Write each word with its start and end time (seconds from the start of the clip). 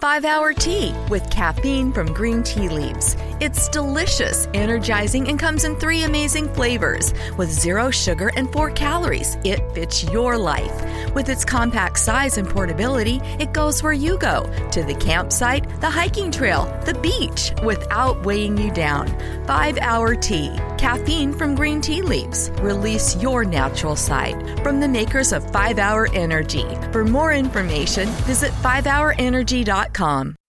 5 0.00 0.24
Hour 0.24 0.52
Tea 0.52 0.94
with 1.10 1.28
caffeine 1.28 1.92
from 1.92 2.12
green 2.12 2.44
tea 2.44 2.68
leaves. 2.68 3.16
It's 3.40 3.68
delicious, 3.68 4.46
energizing, 4.54 5.28
and 5.28 5.40
comes 5.40 5.64
in 5.64 5.74
three 5.74 6.04
amazing 6.04 6.54
flavors. 6.54 7.12
With 7.36 7.50
zero 7.50 7.90
sugar 7.90 8.30
and 8.36 8.48
four 8.52 8.70
calories, 8.70 9.36
it 9.42 9.60
fits 9.72 10.04
your 10.04 10.38
life. 10.38 10.84
With 11.16 11.28
its 11.28 11.44
compact 11.44 11.98
size 11.98 12.38
and 12.38 12.48
portability, 12.48 13.20
it 13.40 13.52
goes 13.52 13.82
where 13.82 13.92
you 13.92 14.18
go 14.18 14.44
to 14.70 14.84
the 14.84 14.94
campsite, 14.94 15.68
the 15.80 15.90
hiking 15.90 16.30
trail, 16.30 16.66
the 16.86 16.94
beach 16.94 17.52
without 17.64 18.24
weighing 18.24 18.56
you 18.56 18.70
down. 18.70 19.08
5 19.48 19.78
Hour 19.78 20.14
Tea, 20.14 20.56
caffeine 20.78 21.32
from 21.32 21.56
green 21.56 21.80
tea 21.80 22.02
leaves. 22.02 22.52
Release 22.60 23.16
your 23.20 23.44
natural 23.44 23.96
side 23.96 24.62
from 24.62 24.78
the 24.78 24.88
makers 24.88 25.32
of 25.32 25.50
5 25.50 25.80
Hour 25.80 26.08
Energy. 26.12 26.66
For 26.92 27.04
more 27.04 27.32
information, 27.32 28.06
visit 28.28 28.52
5hourenergy.com. 28.62 29.87
Indeed.com. 29.88 30.47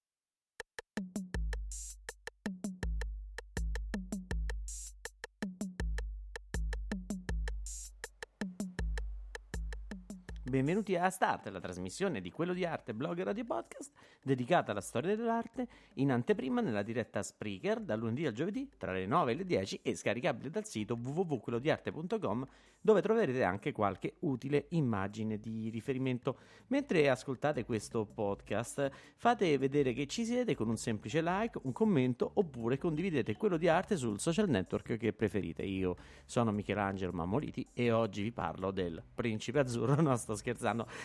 Benvenuti 10.59 10.97
a 10.97 11.09
Start, 11.09 11.47
la 11.47 11.61
trasmissione 11.61 12.19
di 12.19 12.33
Quello 12.33 12.51
di 12.51 12.65
Arte, 12.65 12.93
blog 12.93 13.17
e 13.17 13.23
radio 13.23 13.45
podcast 13.45 13.93
dedicata 14.21 14.71
alla 14.71 14.81
storia 14.81 15.15
dell'arte 15.15 15.65
in 15.93 16.11
anteprima 16.11 16.59
nella 16.59 16.81
diretta 16.81 17.23
Spreaker 17.23 17.79
dal 17.79 17.97
lunedì 17.97 18.25
al 18.25 18.33
giovedì 18.33 18.69
tra 18.77 18.91
le 18.91 19.05
9 19.05 19.31
e 19.31 19.35
le 19.35 19.45
10 19.45 19.79
e 19.81 19.95
scaricabile 19.95 20.49
dal 20.49 20.65
sito 20.65 20.99
www.quellodiarte.com 21.01 22.45
dove 22.81 23.01
troverete 23.01 23.43
anche 23.43 23.71
qualche 23.71 24.15
utile 24.19 24.65
immagine 24.69 25.39
di 25.39 25.69
riferimento. 25.69 26.37
Mentre 26.67 27.09
ascoltate 27.09 27.65
questo 27.65 28.05
podcast 28.05 28.89
fate 29.17 29.57
vedere 29.57 29.93
che 29.93 30.07
ci 30.07 30.23
siete 30.23 30.55
con 30.55 30.69
un 30.69 30.77
semplice 30.77 31.21
like, 31.21 31.59
un 31.63 31.71
commento 31.71 32.31
oppure 32.35 32.77
condividete 32.77 33.35
quello 33.35 33.57
di 33.57 33.67
arte 33.67 33.97
sul 33.97 34.19
social 34.19 34.49
network 34.49 34.97
che 34.97 35.13
preferite. 35.13 35.63
Io 35.63 35.95
sono 36.25 36.51
Michelangelo 36.51 37.11
Mammoliti 37.11 37.65
e 37.73 37.91
oggi 37.91 38.21
vi 38.21 38.31
parlo 38.31 38.71
del 38.71 39.01
Principe 39.13 39.59
Azzurro, 39.59 39.99
no 40.01 40.15
sto 40.15 40.35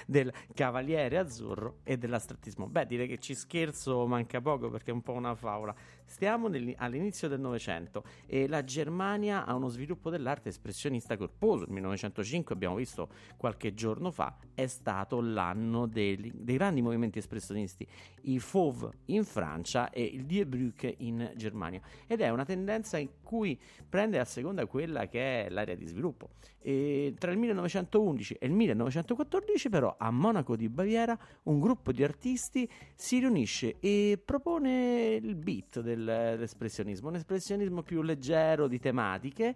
del 0.06 0.32
Cavaliere 0.54 1.18
Azzurro 1.18 1.78
e 1.82 1.96
dell'astrattismo. 1.96 2.66
Beh, 2.66 2.86
direi 2.86 3.08
che 3.08 3.18
ci 3.18 3.34
scherzo 3.34 4.06
manca 4.06 4.40
poco 4.40 4.70
perché 4.70 4.90
è 4.90 4.94
un 4.94 5.02
po' 5.02 5.12
una 5.12 5.34
favola. 5.34 5.74
Stiamo 6.04 6.48
all'inizio 6.76 7.28
del 7.28 7.40
Novecento 7.40 8.04
e 8.26 8.46
la 8.46 8.62
Germania 8.62 9.44
ha 9.44 9.54
uno 9.54 9.68
sviluppo 9.68 10.10
dell'arte 10.10 10.50
espressionista 10.50 11.16
corposo. 11.16 11.64
Il 11.64 11.72
1905, 11.72 12.54
abbiamo 12.54 12.76
visto 12.76 13.08
qualche 13.36 13.74
giorno 13.74 14.10
fa, 14.10 14.36
è 14.54 14.66
stato 14.66 15.20
l'anno 15.20 15.86
dei, 15.86 16.30
dei 16.34 16.56
grandi 16.56 16.82
movimenti 16.82 17.18
espressionisti, 17.18 17.86
i 18.22 18.38
Fauve 18.38 18.90
in 19.06 19.24
Francia 19.24 19.90
e 19.90 20.04
il 20.04 20.24
Die 20.24 20.46
Brücke 20.46 20.94
in 20.98 21.32
Germania. 21.36 21.80
Ed 22.06 22.20
è 22.20 22.28
una 22.28 22.44
tendenza 22.44 22.96
in 22.98 23.08
cui 23.22 23.58
prende 23.88 24.18
a 24.18 24.24
seconda 24.24 24.66
quella 24.66 25.08
che 25.08 25.46
è 25.46 25.48
l'area 25.48 25.74
di 25.74 25.86
sviluppo. 25.86 26.30
E 26.60 27.14
tra 27.18 27.30
il 27.30 27.38
1911 27.38 28.36
e 28.38 28.46
il 28.46 28.52
1914, 28.52 29.68
però, 29.68 29.96
a 29.98 30.10
Monaco 30.10 30.56
di 30.56 30.68
Baviera, 30.68 31.18
un 31.44 31.60
gruppo 31.60 31.92
di 31.92 32.02
artisti 32.02 32.66
si 32.94 33.18
riunisce 33.18 33.76
e 33.80 34.18
propone 34.24 35.18
il 35.20 35.34
beat 35.34 35.80
del 35.80 35.93
dell'espressionismo, 35.94 37.08
un 37.08 37.16
espressionismo 37.16 37.82
più 37.82 38.02
leggero 38.02 38.66
di 38.66 38.78
tematiche, 38.78 39.54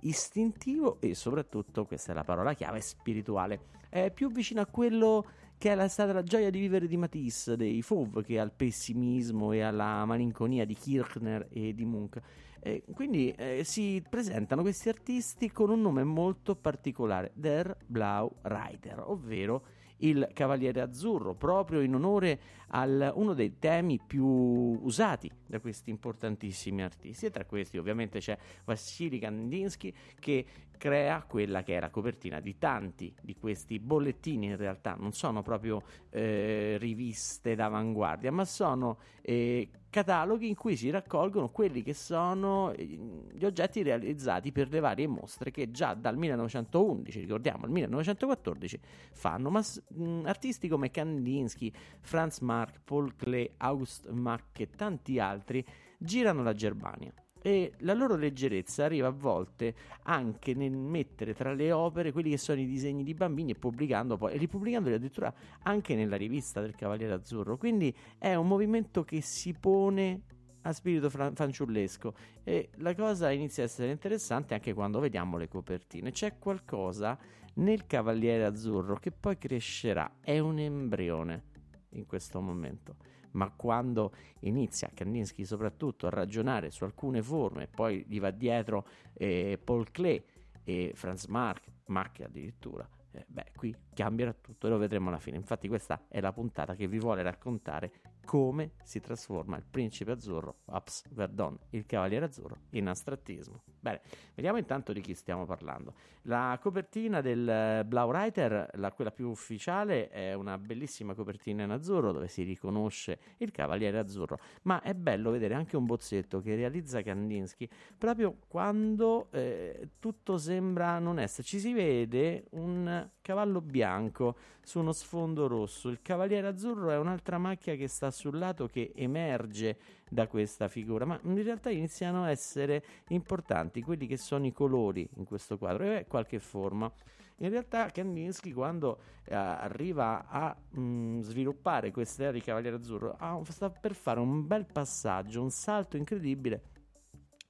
istintivo 0.00 0.98
e 1.00 1.14
soprattutto, 1.14 1.84
questa 1.84 2.12
è 2.12 2.14
la 2.14 2.24
parola 2.24 2.54
chiave, 2.54 2.80
spirituale. 2.80 3.60
È 3.88 4.10
più 4.10 4.30
vicino 4.30 4.60
a 4.60 4.66
quello 4.66 5.24
che 5.58 5.72
è 5.72 5.88
stata 5.88 6.12
la 6.12 6.22
gioia 6.24 6.50
di 6.50 6.58
vivere 6.58 6.88
di 6.88 6.96
Matisse, 6.96 7.56
dei 7.56 7.82
Fauve, 7.82 8.22
che 8.24 8.40
al 8.40 8.52
pessimismo 8.52 9.52
e 9.52 9.60
alla 9.60 10.04
malinconia 10.04 10.64
di 10.64 10.74
Kirchner 10.74 11.46
e 11.50 11.72
di 11.72 11.84
Munch. 11.84 12.20
Eh, 12.58 12.82
quindi 12.94 13.30
eh, 13.30 13.62
si 13.64 14.02
presentano 14.08 14.62
questi 14.62 14.88
artisti 14.88 15.50
con 15.50 15.70
un 15.70 15.80
nome 15.80 16.04
molto 16.04 16.56
particolare, 16.56 17.32
Der 17.34 17.76
Blau 17.86 18.34
Reiter, 18.42 19.02
ovvero 19.04 19.64
il 20.02 20.28
Cavaliere 20.32 20.80
Azzurro, 20.80 21.34
proprio 21.34 21.80
in 21.80 21.94
onore 21.94 22.40
a 22.68 22.84
uno 23.14 23.34
dei 23.34 23.58
temi 23.58 24.00
più 24.04 24.26
usati 24.26 25.30
da 25.46 25.60
questi 25.60 25.90
importantissimi 25.90 26.82
artisti. 26.82 27.26
E 27.26 27.30
tra 27.30 27.44
questi 27.44 27.78
ovviamente 27.78 28.18
c'è 28.18 28.36
Vassili 28.64 29.18
Kandinsky 29.18 29.92
che 30.18 30.44
crea 30.82 31.22
quella 31.22 31.62
che 31.62 31.76
è 31.76 31.80
la 31.80 31.90
copertina 31.90 32.40
di 32.40 32.58
tanti 32.58 33.14
di 33.22 33.36
questi 33.36 33.78
bollettini, 33.78 34.46
in 34.46 34.56
realtà 34.56 34.96
non 34.98 35.12
sono 35.12 35.40
proprio 35.40 35.80
eh, 36.10 36.76
riviste 36.80 37.54
d'avanguardia, 37.54 38.32
ma 38.32 38.44
sono 38.44 38.98
eh, 39.20 39.70
cataloghi 39.88 40.48
in 40.48 40.56
cui 40.56 40.74
si 40.74 40.90
raccolgono 40.90 41.50
quelli 41.50 41.84
che 41.84 41.94
sono 41.94 42.72
eh, 42.72 42.84
gli 42.84 43.44
oggetti 43.44 43.84
realizzati 43.84 44.50
per 44.50 44.70
le 44.70 44.80
varie 44.80 45.06
mostre 45.06 45.52
che 45.52 45.70
già 45.70 45.94
dal 45.94 46.16
1911, 46.16 47.20
ricordiamo, 47.20 47.64
al 47.66 47.70
1914 47.70 48.80
fanno, 49.12 49.50
ma 49.50 49.60
mh, 49.60 50.22
artisti 50.24 50.66
come 50.66 50.90
Kandinsky, 50.90 51.72
Franz 52.00 52.40
Marc, 52.40 52.80
Paul 52.82 53.14
Klee, 53.14 53.54
August 53.58 54.08
Mack 54.08 54.58
e 54.58 54.68
tanti 54.68 55.20
altri 55.20 55.64
girano 55.96 56.42
la 56.42 56.54
Germania 56.54 57.14
e 57.42 57.72
la 57.78 57.92
loro 57.92 58.14
leggerezza 58.14 58.84
arriva 58.84 59.08
a 59.08 59.10
volte 59.10 59.74
anche 60.04 60.54
nel 60.54 60.76
mettere 60.76 61.34
tra 61.34 61.52
le 61.52 61.72
opere 61.72 62.12
quelli 62.12 62.30
che 62.30 62.38
sono 62.38 62.60
i 62.60 62.66
disegni 62.66 63.02
di 63.02 63.14
bambini 63.14 63.50
e 63.50 63.54
pubblicando 63.56 64.16
poi, 64.16 64.34
e 64.34 64.36
ripubblicandoli 64.36 64.94
addirittura 64.94 65.34
anche 65.62 65.96
nella 65.96 66.16
rivista 66.16 66.60
del 66.60 66.76
Cavaliere 66.76 67.14
Azzurro. 67.14 67.56
Quindi 67.56 67.94
è 68.16 68.36
un 68.36 68.46
movimento 68.46 69.02
che 69.02 69.20
si 69.20 69.54
pone 69.54 70.22
a 70.62 70.72
spirito 70.72 71.10
fran- 71.10 71.34
fanciullesco 71.34 72.14
e 72.44 72.70
la 72.76 72.94
cosa 72.94 73.32
inizia 73.32 73.64
a 73.64 73.66
essere 73.66 73.90
interessante 73.90 74.54
anche 74.54 74.72
quando 74.72 75.00
vediamo 75.00 75.36
le 75.36 75.48
copertine. 75.48 76.12
C'è 76.12 76.38
qualcosa 76.38 77.18
nel 77.54 77.86
Cavaliere 77.86 78.44
Azzurro 78.44 78.94
che 78.94 79.10
poi 79.10 79.36
crescerà, 79.36 80.18
è 80.20 80.38
un 80.38 80.60
embrione 80.60 81.42
in 81.90 82.06
questo 82.06 82.40
momento 82.40 82.94
ma 83.32 83.50
quando 83.50 84.12
inizia 84.40 84.90
Kandinsky 84.92 85.44
soprattutto 85.44 86.06
a 86.06 86.10
ragionare 86.10 86.70
su 86.70 86.84
alcune 86.84 87.22
forme, 87.22 87.68
poi 87.68 88.04
gli 88.06 88.20
va 88.20 88.30
dietro 88.30 88.86
eh, 89.14 89.58
Paul 89.62 89.90
Klee 89.90 90.24
e 90.64 90.92
Franz 90.94 91.26
Marc, 91.26 91.70
Marc 91.86 92.20
addirittura, 92.20 92.88
eh, 93.12 93.24
beh, 93.26 93.52
qui 93.56 93.74
cambierà 93.94 94.32
tutto 94.32 94.66
e 94.66 94.70
lo 94.70 94.78
vedremo 94.78 95.08
alla 95.08 95.18
fine. 95.18 95.36
Infatti, 95.36 95.68
questa 95.68 96.06
è 96.08 96.20
la 96.20 96.32
puntata 96.32 96.74
che 96.74 96.86
vi 96.86 96.98
vuole 96.98 97.22
raccontare 97.22 97.92
come 98.24 98.72
si 98.84 99.00
trasforma 99.00 99.56
il 99.56 99.64
principe 99.68 100.12
azzurro, 100.12 100.60
Ups 100.66 101.04
Verdon, 101.10 101.58
il 101.70 101.84
cavaliere 101.86 102.26
azzurro, 102.26 102.56
in 102.70 102.88
astrattismo. 102.88 103.62
Bene, 103.82 104.00
vediamo 104.36 104.58
intanto 104.58 104.92
di 104.92 105.00
chi 105.00 105.12
stiamo 105.12 105.44
parlando. 105.44 105.94
La 106.26 106.56
copertina 106.62 107.20
del 107.20 107.84
Blau 107.84 108.12
Reiter, 108.12 108.70
la, 108.74 108.92
quella 108.92 109.10
più 109.10 109.28
ufficiale, 109.28 110.08
è 110.08 110.34
una 110.34 110.56
bellissima 110.56 111.14
copertina 111.14 111.64
in 111.64 111.70
azzurro 111.70 112.12
dove 112.12 112.28
si 112.28 112.44
riconosce 112.44 113.18
il 113.38 113.50
cavaliere 113.50 113.98
azzurro, 113.98 114.38
ma 114.62 114.80
è 114.82 114.94
bello 114.94 115.32
vedere 115.32 115.54
anche 115.54 115.76
un 115.76 115.84
bozzetto 115.84 116.40
che 116.40 116.54
realizza 116.54 117.02
Kandinsky 117.02 117.68
proprio 117.98 118.36
quando 118.46 119.26
eh, 119.32 119.88
tutto 119.98 120.38
sembra 120.38 121.00
non 121.00 121.18
essere. 121.18 121.42
Ci 121.42 121.58
si 121.58 121.72
vede 121.72 122.44
un 122.50 123.08
cavallo 123.20 123.60
bianco 123.60 124.36
su 124.62 124.78
uno 124.78 124.92
sfondo 124.92 125.48
rosso. 125.48 125.88
Il 125.88 126.02
cavaliere 126.02 126.46
azzurro 126.46 126.90
è 126.90 126.98
un'altra 126.98 127.36
macchia 127.38 127.74
che 127.74 127.88
sta 127.88 128.12
sul 128.12 128.38
lato 128.38 128.68
che 128.68 128.92
emerge 128.94 129.76
da 130.08 130.26
questa 130.26 130.68
figura, 130.68 131.06
ma 131.06 131.18
in 131.22 131.42
realtà 131.42 131.70
iniziano 131.70 132.24
a 132.24 132.30
essere 132.30 132.84
importanti 133.08 133.71
quelli 133.80 134.06
che 134.06 134.18
sono 134.18 134.46
i 134.46 134.52
colori 134.52 135.08
in 135.16 135.24
questo 135.24 135.56
quadro 135.56 135.84
e 135.84 136.06
qualche 136.06 136.38
forma. 136.38 136.92
In 137.38 137.50
realtà 137.50 137.90
Kandinsky 137.90 138.52
quando 138.52 138.98
eh, 139.24 139.34
arriva 139.34 140.26
a 140.28 140.54
mh, 140.70 140.80
mm, 140.80 141.20
sviluppare 141.20 141.90
questa 141.90 142.24
era 142.24 142.32
di 142.32 142.40
Cavaliere 142.40 142.76
Azzurro 142.76 143.16
ha, 143.18 143.40
sta 143.48 143.70
per 143.70 143.94
fare 143.94 144.20
un 144.20 144.46
bel 144.46 144.66
passaggio, 144.66 145.42
un 145.42 145.50
salto 145.50 145.96
incredibile 145.96 146.62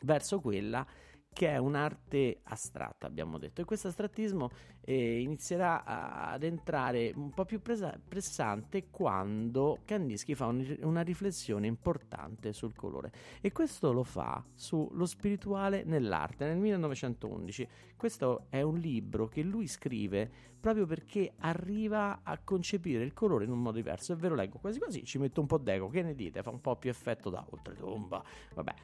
verso 0.02 0.40
quella 0.40 0.86
è 1.34 1.56
un'arte 1.56 2.40
astratta, 2.44 3.06
abbiamo 3.06 3.38
detto, 3.38 3.61
e 3.61 3.64
questo 3.64 3.88
astrattismo 3.88 4.50
eh, 4.82 5.20
inizierà 5.20 5.84
ad 5.84 6.43
entrare 6.43 7.12
un 7.14 7.31
po' 7.31 7.44
più 7.44 7.61
presa- 7.61 7.99
pressante 8.06 8.88
quando 8.90 9.79
Kandinsky 9.84 10.34
fa 10.34 10.46
un, 10.46 10.76
una 10.82 11.02
riflessione 11.02 11.67
importante 11.67 12.52
sul 12.52 12.75
colore 12.75 13.12
e 13.40 13.52
questo 13.52 13.93
lo 13.93 14.05
fa 14.05 14.44
sullo 14.55 15.06
spirituale 15.06 15.84
nell'arte 15.84 16.46
nel 16.46 16.58
1911. 16.58 17.69
Questo 17.96 18.46
è 18.49 18.62
un 18.62 18.76
libro 18.76 19.26
che 19.26 19.43
lui 19.43 19.67
scrive 19.67 20.31
proprio 20.61 20.87
perché 20.87 21.32
arriva 21.38 22.20
a 22.23 22.38
concepire 22.38 23.02
il 23.02 23.12
colore 23.12 23.44
in 23.44 23.50
un 23.50 23.61
modo 23.61 23.76
diverso 23.76 24.12
e 24.12 24.17
ve 24.17 24.29
lo 24.29 24.34
leggo 24.34 24.58
quasi 24.58 24.79
quasi, 24.79 25.05
ci 25.05 25.19
metto 25.19 25.40
un 25.40 25.46
po' 25.46 25.58
d'eco, 25.58 25.88
che 25.88 26.02
ne 26.02 26.14
dite? 26.14 26.43
Fa 26.43 26.50
un 26.50 26.61
po' 26.61 26.76
più 26.76 26.90
effetto 26.90 27.31
da 27.31 27.44
oltretomba, 27.49 28.23
vabbè. 28.55 28.75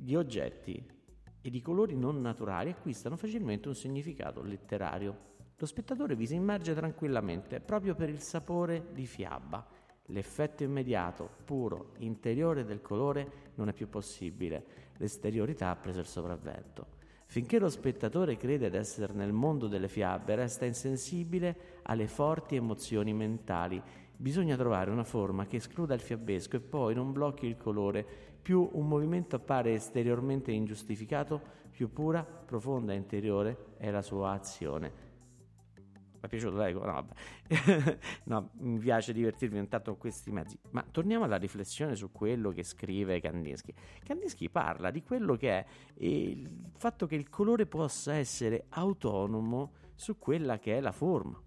Gli 0.00 0.14
oggetti 0.14 0.97
ed 1.40 1.54
i 1.54 1.60
colori 1.60 1.96
non 1.96 2.20
naturali 2.20 2.70
acquistano 2.70 3.16
facilmente 3.16 3.68
un 3.68 3.74
significato 3.74 4.42
letterario. 4.42 5.26
Lo 5.56 5.66
spettatore 5.66 6.14
vi 6.14 6.26
si 6.26 6.34
immerge 6.34 6.74
tranquillamente 6.74 7.60
proprio 7.60 7.94
per 7.94 8.08
il 8.08 8.20
sapore 8.20 8.88
di 8.92 9.06
fiaba. 9.06 9.66
L'effetto 10.10 10.62
immediato, 10.62 11.28
puro, 11.44 11.92
interiore 11.98 12.64
del 12.64 12.80
colore 12.80 13.50
non 13.56 13.68
è 13.68 13.72
più 13.72 13.88
possibile, 13.88 14.64
l'esteriorità 14.96 15.70
ha 15.70 15.76
preso 15.76 16.00
il 16.00 16.06
sopravvento. 16.06 16.96
Finché 17.30 17.58
lo 17.58 17.68
spettatore 17.68 18.38
crede 18.38 18.70
di 18.70 18.76
essere 18.76 19.12
nel 19.12 19.32
mondo 19.32 19.66
delle 19.66 19.88
fiabe, 19.88 20.34
resta 20.34 20.64
insensibile 20.64 21.80
alle 21.82 22.06
forti 22.06 22.56
emozioni 22.56 23.12
mentali. 23.12 23.82
Bisogna 24.16 24.56
trovare 24.56 24.90
una 24.90 25.04
forma 25.04 25.44
che 25.44 25.56
escluda 25.56 25.92
il 25.92 26.00
fiabesco 26.00 26.56
e 26.56 26.60
poi 26.60 26.94
non 26.94 27.12
blocchi 27.12 27.44
il 27.44 27.58
colore. 27.58 28.06
Più 28.48 28.66
un 28.72 28.88
movimento 28.88 29.36
appare 29.36 29.74
esteriormente 29.74 30.52
ingiustificato, 30.52 31.38
più 31.70 31.92
pura, 31.92 32.24
profonda 32.24 32.94
e 32.94 32.96
interiore 32.96 33.74
è 33.76 33.90
la 33.90 34.00
sua 34.00 34.30
azione. 34.30 34.92
Mi 35.74 36.18
è 36.18 36.28
piaciuto, 36.28 36.62
ecco, 36.62 36.82
no, 36.86 37.08
no, 38.24 38.50
mi 38.60 38.78
piace 38.78 39.12
divertirmi 39.12 39.58
intanto 39.58 39.90
con 39.90 40.00
questi 40.00 40.30
mezzi. 40.30 40.58
Ma 40.70 40.82
torniamo 40.90 41.24
alla 41.24 41.36
riflessione 41.36 41.94
su 41.94 42.10
quello 42.10 42.50
che 42.50 42.62
scrive 42.62 43.20
Kandinsky. 43.20 43.74
Kandinsky 44.02 44.48
parla 44.48 44.90
di 44.90 45.02
quello 45.02 45.36
che 45.36 45.50
è 45.50 45.66
il 45.96 46.70
fatto 46.78 47.06
che 47.06 47.16
il 47.16 47.28
colore 47.28 47.66
possa 47.66 48.14
essere 48.14 48.64
autonomo 48.70 49.72
su 49.94 50.16
quella 50.16 50.58
che 50.58 50.78
è 50.78 50.80
la 50.80 50.92
forma. 50.92 51.38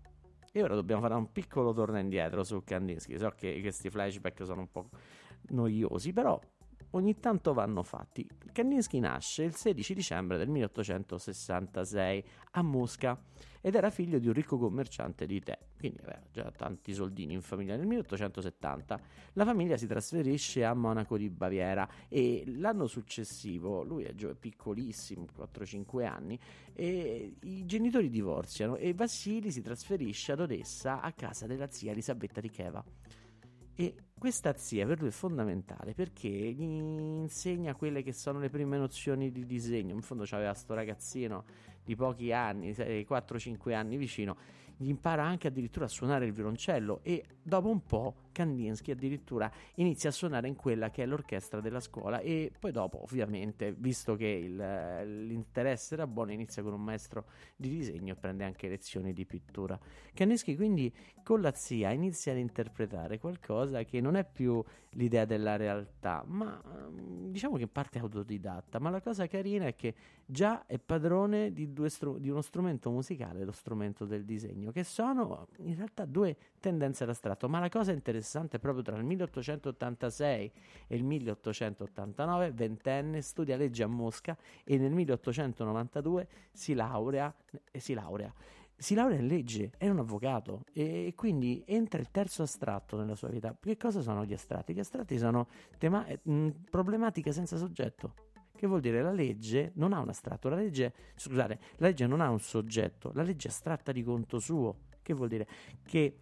E 0.52 0.62
ora 0.62 0.76
dobbiamo 0.76 1.02
fare 1.02 1.16
un 1.16 1.32
piccolo 1.32 1.74
torno 1.74 1.98
indietro 1.98 2.44
su 2.44 2.62
Kandinsky. 2.64 3.18
So 3.18 3.32
che 3.36 3.60
questi 3.60 3.90
flashback 3.90 4.46
sono 4.46 4.62
un 4.62 4.70
po' 4.70 4.88
noiosi, 5.48 6.14
però 6.14 6.40
ogni 6.92 7.20
tanto 7.20 7.54
vanno 7.54 7.84
fatti. 7.84 8.28
Kandinsky 8.52 9.00
nasce 9.00 9.44
il 9.44 9.56
16 9.56 9.94
dicembre 9.94 10.38
del 10.38 10.50
1866 10.50 12.24
a 12.52 12.62
Mosca 12.62 13.20
ed 13.62 13.76
era 13.76 13.90
figlio 13.90 14.18
di 14.18 14.28
un 14.28 14.34
ricco 14.34 14.58
commerciante 14.58 15.26
di 15.26 15.40
tè, 15.40 15.58
quindi 15.78 16.00
aveva 16.02 16.20
già 16.32 16.52
tanti 16.52 16.94
soldini 16.94 17.34
in 17.34 17.42
famiglia. 17.42 17.76
Nel 17.76 17.86
1870 17.86 19.00
la 19.34 19.46
famiglia 19.46 19.78
si 19.78 19.86
trasferisce 19.88 20.66
a 20.66 20.74
Monaco 20.74 21.16
di 21.18 21.30
Baviera 21.30 21.88
e 22.10 22.44
l'anno 22.48 22.88
successivo, 22.88 23.84
lui 23.84 24.04
è 24.04 24.14
piccolissimo, 24.14 25.28
4-5 25.38 26.06
anni, 26.06 26.40
i 26.74 27.66
genitori 27.66 28.10
divorziano 28.10 28.76
e 28.76 28.94
Vassili 28.94 29.52
si 29.52 29.62
trasferisce 29.62 30.32
ad 30.32 30.42
Odessa 30.42 31.00
a 31.02 31.12
casa 31.14 31.46
della 31.46 31.70
zia 31.70 31.92
Elisabetta 31.92 32.42
di 32.42 32.50
Cheva. 32.50 32.84
E 33.82 33.96
questa 34.16 34.54
zia 34.54 34.86
per 34.86 35.00
lui 35.00 35.08
è 35.08 35.12
fondamentale 35.12 35.96
perché 35.96 36.28
gli 36.28 36.62
insegna 36.62 37.74
quelle 37.74 38.04
che 38.04 38.14
sono 38.14 38.38
le 38.38 38.52
prime 38.52 38.78
nozioni 38.78 39.32
di 39.32 39.44
disegno. 39.44 39.96
In 39.96 40.04
fondo 40.04 40.24
c'aveva 40.24 40.54
sto 40.54 40.76
ragazzino 40.76 41.46
di 41.84 41.96
pochi 41.96 42.32
anni, 42.32 42.74
4-5 42.74 43.74
anni 43.74 43.98
vicino, 43.98 44.38
impara 44.90 45.24
anche 45.24 45.48
addirittura 45.48 45.86
a 45.86 45.88
suonare 45.88 46.26
il 46.26 46.34
violoncello 46.34 47.00
e 47.04 47.24
dopo 47.42 47.70
un 47.70 47.84
po' 47.86 48.16
Kandinsky 48.32 48.92
addirittura 48.92 49.52
inizia 49.76 50.10
a 50.10 50.14
suonare 50.14 50.48
in 50.48 50.56
quella 50.56 50.90
che 50.90 51.04
è 51.04 51.06
l'orchestra 51.06 51.60
della 51.60 51.80
scuola 51.80 52.20
e 52.20 52.52
poi 52.58 52.72
dopo 52.72 53.02
ovviamente 53.04 53.74
visto 53.74 54.16
che 54.16 54.28
il, 54.28 54.56
l'interesse 55.26 55.96
era 55.96 56.08
buono 56.08 56.32
inizia 56.32 56.64
con 56.64 56.74
un 56.74 56.84
maestro 56.84 57.26
di 57.56 57.70
disegno 57.70 58.14
e 58.14 58.16
prende 58.16 58.44
anche 58.44 58.68
lezioni 58.68 59.14
di 59.14 59.26
pittura. 59.26 59.78
Kandinsky 60.14 60.56
quindi 60.56 60.94
con 61.24 61.42
la 61.42 61.54
zia 61.54 61.92
inizia 61.92 62.32
ad 62.32 62.38
interpretare 62.38 63.20
qualcosa 63.20 63.84
che 63.84 64.02
non 64.02 64.16
è 64.16 64.26
più 64.26 64.64
l'idea 64.92 65.26
della 65.26 65.56
realtà 65.56 66.24
ma 66.26 66.62
diciamo 66.92 67.56
che 67.56 67.64
in 67.64 67.72
parte 67.72 68.00
è 68.00 68.02
autodidatta 68.02 68.80
ma 68.80 68.90
la 68.90 69.02
cosa 69.02 69.28
carina 69.28 69.66
è 69.66 69.76
che 69.76 69.94
già 70.32 70.66
è 70.66 70.80
padrone 70.80 71.52
di, 71.52 71.74
stru- 71.88 72.20
di 72.20 72.30
uno 72.30 72.42
strumento 72.42 72.90
musicale, 72.92 73.44
lo 73.44 73.52
strumento 73.52 74.06
del 74.06 74.24
disegno 74.24 74.72
che 74.72 74.84
sono 74.84 75.48
in 75.58 75.76
realtà 75.76 76.06
due 76.06 76.36
tendenze 76.60 77.04
all'astratto 77.04 77.50
ma 77.50 77.60
la 77.60 77.70
cosa 77.70 77.92
interessante 77.92 78.42
interessante 78.42 78.60
proprio 78.60 78.84
tra 78.84 78.98
il 78.98 79.04
1886 79.04 80.52
e 80.88 80.96
il 80.96 81.04
1889, 81.04 82.52
ventenne, 82.52 83.22
studia 83.22 83.58
legge 83.58 83.84
a 83.84 83.88
Mosca 83.88 84.38
e 84.64 84.78
nel 84.78 84.92
1892 84.92 86.28
si 86.52 86.74
laurea, 86.74 87.34
eh, 87.72 87.80
si 87.80 87.94
laurea 87.94 88.34
si 88.76 88.96
laurea 88.96 89.20
in 89.20 89.28
legge, 89.28 89.74
è 89.78 89.88
un 89.90 90.00
avvocato 90.00 90.64
e 90.74 91.14
quindi 91.16 91.64
entra 91.68 92.00
il 92.00 92.10
terzo 92.10 92.42
astratto 92.42 92.98
nella 92.98 93.14
sua 93.14 93.28
vita. 93.28 93.56
Che 93.60 93.78
cosa 93.78 94.02
sono 94.02 94.26
gli 94.26 94.34
astratti? 94.34 94.74
Gli 94.74 94.80
astratti 94.80 95.20
sono 95.20 95.50
tema- 95.78 96.04
eh, 96.08 96.20
problematiche 96.68 97.32
senza 97.32 97.58
soggetto. 97.58 98.31
Che 98.62 98.68
vuol 98.68 98.82
dire 98.82 99.02
la 99.02 99.12
legge 99.12 99.72
non 99.78 99.92
ha 99.92 100.00
un 100.02 100.10
astratto, 100.10 100.48
la 100.48 100.56
legge, 100.56 100.94
scusate, 101.16 101.60
la 101.78 101.88
legge 101.88 102.06
non 102.06 102.22
ha 102.22 102.30
un 102.30 102.40
soggetto, 102.40 103.10
la 103.16 103.24
legge 103.24 103.48
è 103.48 103.50
astratta 103.50 103.92
di 103.92 104.04
conto 104.04 104.38
suo. 104.38 104.82
Che 105.02 105.16
vuol 105.16 105.30
dire? 105.30 105.48
Che 105.82 106.18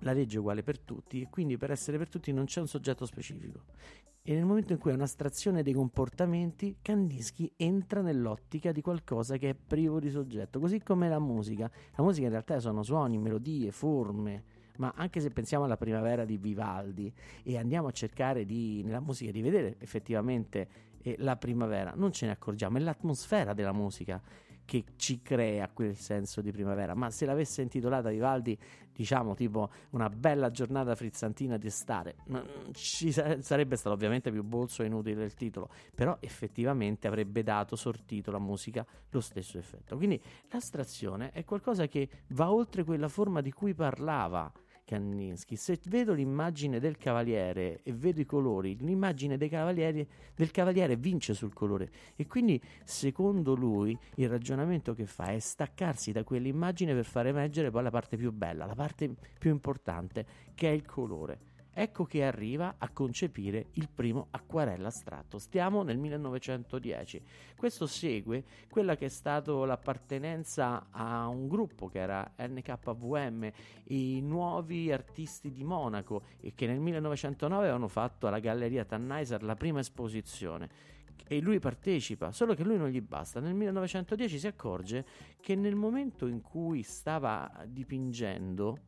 la 0.00 0.12
legge 0.12 0.36
è 0.36 0.38
uguale 0.38 0.62
per 0.62 0.78
tutti 0.78 1.22
e 1.22 1.30
quindi 1.30 1.56
per 1.56 1.70
essere 1.70 1.96
per 1.96 2.10
tutti 2.10 2.30
non 2.30 2.44
c'è 2.44 2.60
un 2.60 2.68
soggetto 2.68 3.06
specifico. 3.06 3.64
E 4.20 4.34
nel 4.34 4.44
momento 4.44 4.74
in 4.74 4.78
cui 4.78 4.90
è 4.90 4.94
un'astrazione 4.94 5.62
dei 5.62 5.72
comportamenti, 5.72 6.76
Kandinsky 6.82 7.50
entra 7.56 8.02
nell'ottica 8.02 8.70
di 8.70 8.82
qualcosa 8.82 9.38
che 9.38 9.48
è 9.48 9.54
privo 9.54 9.98
di 9.98 10.10
soggetto, 10.10 10.60
così 10.60 10.82
come 10.82 11.08
la 11.08 11.18
musica. 11.18 11.70
La 11.94 12.02
musica 12.04 12.26
in 12.26 12.32
realtà 12.32 12.60
sono 12.60 12.82
suoni, 12.82 13.16
melodie, 13.16 13.70
forme, 13.70 14.44
ma 14.76 14.92
anche 14.94 15.20
se 15.20 15.30
pensiamo 15.30 15.64
alla 15.64 15.78
primavera 15.78 16.26
di 16.26 16.36
Vivaldi 16.36 17.10
e 17.42 17.56
andiamo 17.56 17.88
a 17.88 17.92
cercare 17.92 18.44
di, 18.44 18.82
nella 18.84 19.00
musica 19.00 19.30
di 19.30 19.40
vedere 19.40 19.76
effettivamente 19.78 20.94
eh, 21.06 21.14
la 21.18 21.36
primavera, 21.36 21.92
non 21.94 22.10
ce 22.10 22.26
ne 22.26 22.32
accorgiamo, 22.32 22.78
è 22.78 22.80
l'atmosfera 22.80 23.54
della 23.54 23.72
musica 23.72 24.20
che 24.64 24.84
ci 24.96 25.22
crea 25.22 25.68
quel 25.68 25.94
senso 25.94 26.40
di 26.40 26.50
primavera. 26.50 26.94
Ma 26.94 27.10
se 27.10 27.24
l'avesse 27.24 27.62
intitolata 27.62 28.10
Vivaldi, 28.10 28.58
diciamo 28.92 29.34
tipo 29.34 29.70
una 29.90 30.10
bella 30.10 30.50
giornata 30.50 30.96
frizzantina 30.96 31.56
di 31.56 31.68
estate, 31.68 32.16
ci 32.72 33.12
sarebbe 33.12 33.76
stato 33.76 33.94
ovviamente 33.94 34.32
più 34.32 34.42
bolso 34.42 34.82
e 34.82 34.86
inutile 34.86 35.22
il 35.22 35.34
titolo, 35.34 35.70
però 35.94 36.16
effettivamente 36.18 37.06
avrebbe 37.06 37.44
dato 37.44 37.76
sortito 37.76 38.32
la 38.32 38.40
musica 38.40 38.84
lo 39.10 39.20
stesso 39.20 39.58
effetto. 39.58 39.96
Quindi 39.96 40.20
l'astrazione 40.50 41.30
è 41.30 41.44
qualcosa 41.44 41.86
che 41.86 42.08
va 42.30 42.50
oltre 42.50 42.82
quella 42.82 43.08
forma 43.08 43.40
di 43.40 43.52
cui 43.52 43.72
parlava 43.72 44.52
Kandinsky. 44.86 45.56
Se 45.56 45.78
vedo 45.88 46.14
l'immagine 46.14 46.78
del 46.78 46.96
cavaliere 46.96 47.80
e 47.82 47.92
vedo 47.92 48.20
i 48.20 48.24
colori, 48.24 48.76
l'immagine 48.78 49.36
del 49.36 49.50
cavaliere 50.52 50.96
vince 50.96 51.34
sul 51.34 51.52
colore. 51.52 51.90
E 52.14 52.26
quindi, 52.28 52.62
secondo 52.84 53.54
lui, 53.54 53.98
il 54.14 54.28
ragionamento 54.28 54.94
che 54.94 55.04
fa 55.04 55.32
è 55.32 55.40
staccarsi 55.40 56.12
da 56.12 56.22
quell'immagine 56.22 56.94
per 56.94 57.04
far 57.04 57.26
emergere 57.26 57.70
poi 57.70 57.82
la 57.82 57.90
parte 57.90 58.16
più 58.16 58.30
bella, 58.30 58.64
la 58.64 58.76
parte 58.76 59.12
più 59.38 59.50
importante, 59.50 60.24
che 60.54 60.68
è 60.68 60.72
il 60.72 60.86
colore. 60.86 61.54
Ecco 61.78 62.04
che 62.06 62.24
arriva 62.24 62.76
a 62.78 62.88
concepire 62.88 63.66
il 63.72 63.90
primo 63.94 64.28
acquarella 64.30 64.86
astratto. 64.88 65.38
Stiamo 65.38 65.82
nel 65.82 65.98
1910. 65.98 67.22
Questo 67.54 67.86
segue 67.86 68.44
quella 68.70 68.96
che 68.96 69.04
è 69.04 69.08
stata 69.10 69.52
l'appartenenza 69.52 70.86
a 70.90 71.26
un 71.26 71.46
gruppo 71.48 71.88
che 71.88 71.98
era 71.98 72.32
NKVM, 72.38 73.50
i 73.88 74.22
nuovi 74.22 74.90
artisti 74.90 75.52
di 75.52 75.64
Monaco, 75.64 76.22
e 76.40 76.54
che 76.54 76.66
nel 76.66 76.80
1909 76.80 77.64
avevano 77.64 77.88
fatto 77.88 78.26
alla 78.26 78.38
Galleria 78.38 78.86
Tannheiser 78.86 79.42
la 79.42 79.54
prima 79.54 79.80
esposizione 79.80 80.70
e 81.28 81.42
lui 81.42 81.58
partecipa, 81.58 82.32
solo 82.32 82.54
che 82.54 82.64
lui 82.64 82.78
non 82.78 82.88
gli 82.88 83.02
basta. 83.02 83.38
Nel 83.38 83.52
1910 83.52 84.38
si 84.38 84.46
accorge 84.46 85.04
che 85.42 85.54
nel 85.54 85.74
momento 85.74 86.26
in 86.26 86.40
cui 86.40 86.82
stava 86.82 87.64
dipingendo 87.66 88.78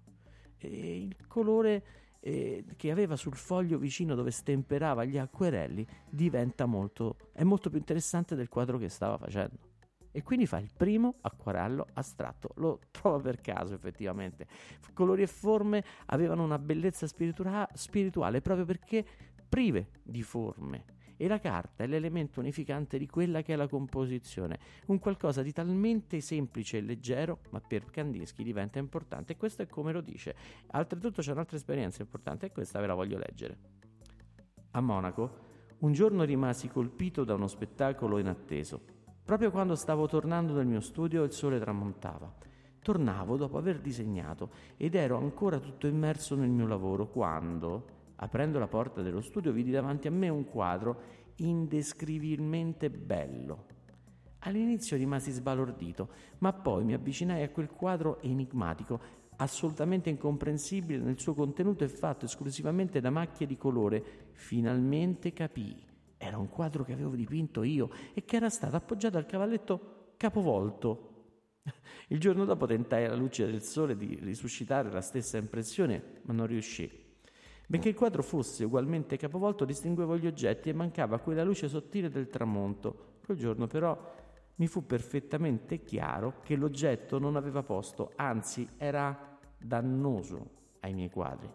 eh, 0.56 1.02
il 1.02 1.26
colore 1.26 2.06
eh, 2.20 2.64
che 2.76 2.90
aveva 2.90 3.16
sul 3.16 3.34
foglio 3.34 3.78
vicino 3.78 4.14
dove 4.14 4.30
stemperava 4.30 5.04
gli 5.04 5.18
acquerelli 5.18 5.86
diventa 6.08 6.66
molto, 6.66 7.16
è 7.32 7.44
molto 7.44 7.70
più 7.70 7.78
interessante 7.78 8.34
del 8.34 8.48
quadro 8.48 8.78
che 8.78 8.88
stava 8.88 9.16
facendo. 9.18 9.76
E 10.10 10.22
quindi 10.22 10.46
fa 10.46 10.58
il 10.58 10.70
primo 10.76 11.16
acquarello 11.20 11.86
astratto. 11.94 12.50
Lo 12.56 12.80
trova 12.90 13.20
per 13.20 13.40
caso, 13.40 13.74
effettivamente. 13.74 14.46
Colori 14.92 15.22
e 15.22 15.26
forme 15.26 15.84
avevano 16.06 16.42
una 16.42 16.58
bellezza 16.58 17.06
spiritua- 17.06 17.68
spirituale 17.74 18.40
proprio 18.40 18.64
perché 18.64 19.04
prive 19.48 19.90
di 20.02 20.22
forme 20.22 20.96
e 21.18 21.28
la 21.28 21.40
carta 21.40 21.84
è 21.84 21.86
l'elemento 21.86 22.40
unificante 22.40 22.96
di 22.96 23.06
quella 23.06 23.42
che 23.42 23.52
è 23.52 23.56
la 23.56 23.68
composizione, 23.68 24.58
un 24.86 24.98
qualcosa 24.98 25.42
di 25.42 25.52
talmente 25.52 26.20
semplice 26.20 26.78
e 26.78 26.80
leggero, 26.80 27.40
ma 27.50 27.60
per 27.60 27.84
Kandinsky 27.90 28.44
diventa 28.44 28.78
importante 28.78 29.32
e 29.32 29.36
questo 29.36 29.62
è 29.62 29.66
come 29.66 29.92
lo 29.92 30.00
dice. 30.00 30.34
Oltretutto 30.72 31.20
c'è 31.20 31.32
un'altra 31.32 31.56
esperienza 31.56 32.00
importante 32.00 32.46
e 32.46 32.52
questa 32.52 32.80
ve 32.80 32.86
la 32.86 32.94
voglio 32.94 33.18
leggere. 33.18 33.58
A 34.70 34.80
Monaco, 34.80 35.46
un 35.78 35.92
giorno 35.92 36.22
rimasi 36.22 36.68
colpito 36.68 37.24
da 37.24 37.34
uno 37.34 37.48
spettacolo 37.48 38.18
inatteso. 38.18 38.80
Proprio 39.24 39.50
quando 39.50 39.74
stavo 39.74 40.06
tornando 40.06 40.54
dal 40.54 40.66
mio 40.66 40.80
studio 40.80 41.24
il 41.24 41.32
sole 41.32 41.58
tramontava. 41.58 42.32
Tornavo 42.80 43.36
dopo 43.36 43.58
aver 43.58 43.80
disegnato 43.80 44.50
ed 44.76 44.94
ero 44.94 45.18
ancora 45.18 45.58
tutto 45.58 45.88
immerso 45.88 46.36
nel 46.36 46.48
mio 46.48 46.66
lavoro 46.66 47.08
quando, 47.08 47.97
Aprendo 48.20 48.58
la 48.58 48.66
porta 48.66 49.00
dello 49.02 49.20
studio 49.20 49.52
vidi 49.52 49.70
davanti 49.70 50.08
a 50.08 50.10
me 50.10 50.28
un 50.28 50.44
quadro 50.44 51.00
indescrivibilmente 51.36 52.90
bello. 52.90 53.66
All'inizio 54.40 54.96
rimasi 54.96 55.30
sbalordito, 55.30 56.08
ma 56.38 56.52
poi 56.52 56.84
mi 56.84 56.94
avvicinai 56.94 57.42
a 57.42 57.50
quel 57.50 57.68
quadro 57.68 58.20
enigmatico. 58.20 59.00
assolutamente 59.40 60.10
incomprensibile 60.10 61.02
nel 61.02 61.18
suo 61.18 61.34
contenuto 61.34 61.84
e 61.84 61.88
fatto 61.88 62.24
esclusivamente 62.24 63.00
da 63.00 63.10
macchie 63.10 63.46
di 63.46 63.56
colore, 63.56 64.30
finalmente 64.32 65.32
capii. 65.32 65.86
Era 66.16 66.38
un 66.38 66.48
quadro 66.48 66.84
che 66.84 66.92
avevo 66.92 67.14
dipinto 67.14 67.62
io 67.62 67.90
e 68.14 68.24
che 68.24 68.36
era 68.36 68.50
stato 68.50 68.76
appoggiato 68.76 69.16
al 69.16 69.26
cavalletto 69.26 70.14
capovolto. 70.16 71.04
Il 72.08 72.18
giorno 72.18 72.44
dopo 72.44 72.66
tentai 72.66 73.04
alla 73.04 73.14
luce 73.14 73.46
del 73.46 73.62
sole 73.62 73.96
di 73.96 74.18
risuscitare 74.20 74.90
la 74.90 75.00
stessa 75.00 75.36
impressione, 75.36 76.20
ma 76.22 76.32
non 76.32 76.46
riuscì. 76.46 77.06
Benché 77.70 77.90
il 77.90 77.94
quadro 77.94 78.22
fosse 78.22 78.64
ugualmente 78.64 79.18
capovolto, 79.18 79.66
distinguevo 79.66 80.16
gli 80.16 80.26
oggetti 80.26 80.70
e 80.70 80.72
mancava 80.72 81.18
quella 81.18 81.44
luce 81.44 81.68
sottile 81.68 82.08
del 82.08 82.30
tramonto. 82.30 83.16
Quel 83.22 83.36
giorno 83.36 83.66
però 83.66 83.94
mi 84.54 84.66
fu 84.66 84.86
perfettamente 84.86 85.82
chiaro 85.82 86.40
che 86.40 86.56
l'oggetto 86.56 87.18
non 87.18 87.36
aveva 87.36 87.62
posto, 87.62 88.12
anzi 88.16 88.66
era 88.78 89.38
dannoso 89.58 90.50
ai 90.80 90.94
miei 90.94 91.10
quadri. 91.10 91.52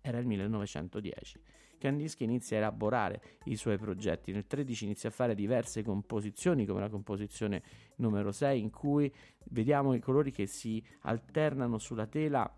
Era 0.00 0.18
il 0.18 0.26
1910. 0.26 1.40
Kandinsky 1.78 2.22
inizia 2.22 2.58
a 2.58 2.60
elaborare 2.60 3.20
i 3.46 3.56
suoi 3.56 3.76
progetti. 3.76 4.30
Nel 4.30 4.46
13 4.46 4.84
inizia 4.84 5.08
a 5.08 5.12
fare 5.12 5.34
diverse 5.34 5.82
composizioni, 5.82 6.64
come 6.64 6.78
la 6.78 6.88
composizione 6.88 7.64
numero 7.96 8.30
6, 8.30 8.60
in 8.60 8.70
cui 8.70 9.12
vediamo 9.46 9.94
i 9.94 9.98
colori 9.98 10.30
che 10.30 10.46
si 10.46 10.80
alternano 11.00 11.78
sulla 11.78 12.06
tela 12.06 12.48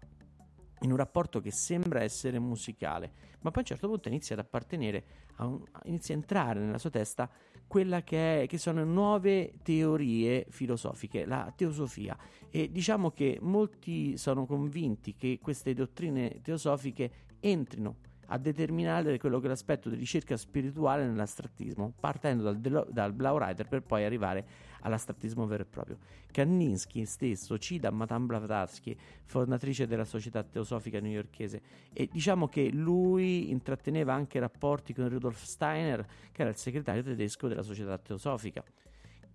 in 0.81 0.91
un 0.91 0.97
rapporto 0.97 1.41
che 1.41 1.51
sembra 1.51 2.03
essere 2.03 2.39
musicale, 2.39 3.13
ma 3.41 3.51
poi 3.51 3.59
a 3.59 3.61
un 3.61 3.65
certo 3.65 3.89
punto 3.89 4.09
inizia 4.09 4.35
ad 4.35 4.41
appartenere, 4.41 5.05
a 5.37 5.47
un, 5.47 5.63
inizia 5.85 6.15
a 6.15 6.19
entrare 6.19 6.61
nella 6.61 6.79
sua 6.79 6.91
testa 6.91 7.31
quella 7.67 8.03
che, 8.03 8.43
è, 8.43 8.47
che, 8.47 8.59
sono 8.59 8.83
nuove 8.85 9.55
teorie 9.63 10.47
filosofiche, 10.49 11.27
la 11.27 11.53
teosofia. 11.55 12.17
E 12.51 12.71
diciamo 12.73 13.11
che 13.11 13.39
molti 13.43 14.17
sono 14.17 14.47
convinti 14.47 15.15
che 15.15 15.39
queste 15.41 15.75
dottrine 15.75 16.41
teosofiche 16.43 17.11
entrino 17.41 17.97
a 18.31 18.39
determinare 18.39 19.19
quello 19.19 19.39
che 19.39 19.47
è 19.47 19.49
l'aspetto 19.49 19.89
di 19.89 19.97
ricerca 19.97 20.37
spirituale 20.37 21.07
nell'astrattismo, 21.07 21.95
partendo 21.99 22.43
dal, 22.43 22.87
dal 22.91 23.13
Blaurider 23.13 23.67
per 23.67 23.83
poi 23.83 24.05
arrivare 24.05 24.47
all'astrattismo 24.81 25.47
vero 25.47 25.63
e 25.63 25.67
proprio. 25.67 25.99
Kandinsky 26.31 27.05
stesso 27.05 27.59
cita 27.59 27.91
Madame 27.91 28.27
Blavatsky, 28.27 28.97
fondatrice 29.25 29.87
della 29.87 30.05
Società 30.05 30.43
Teosofica 30.43 31.01
newyorchese, 31.01 31.63
e 31.93 32.09
diciamo 32.11 32.49
che 32.49 32.71
lui 32.71 33.51
intratteneva 33.51 34.13
anche 34.13 34.39
rapporti 34.39 34.93
con 34.93 35.09
Rudolf 35.09 35.43
Steiner, 35.43 36.07
che 36.33 36.43
era 36.43 36.51
il 36.51 36.57
segretario 36.57 37.03
tedesco 37.03 37.49
della 37.49 37.63
Società 37.63 37.97
Teosofica. 37.99 38.63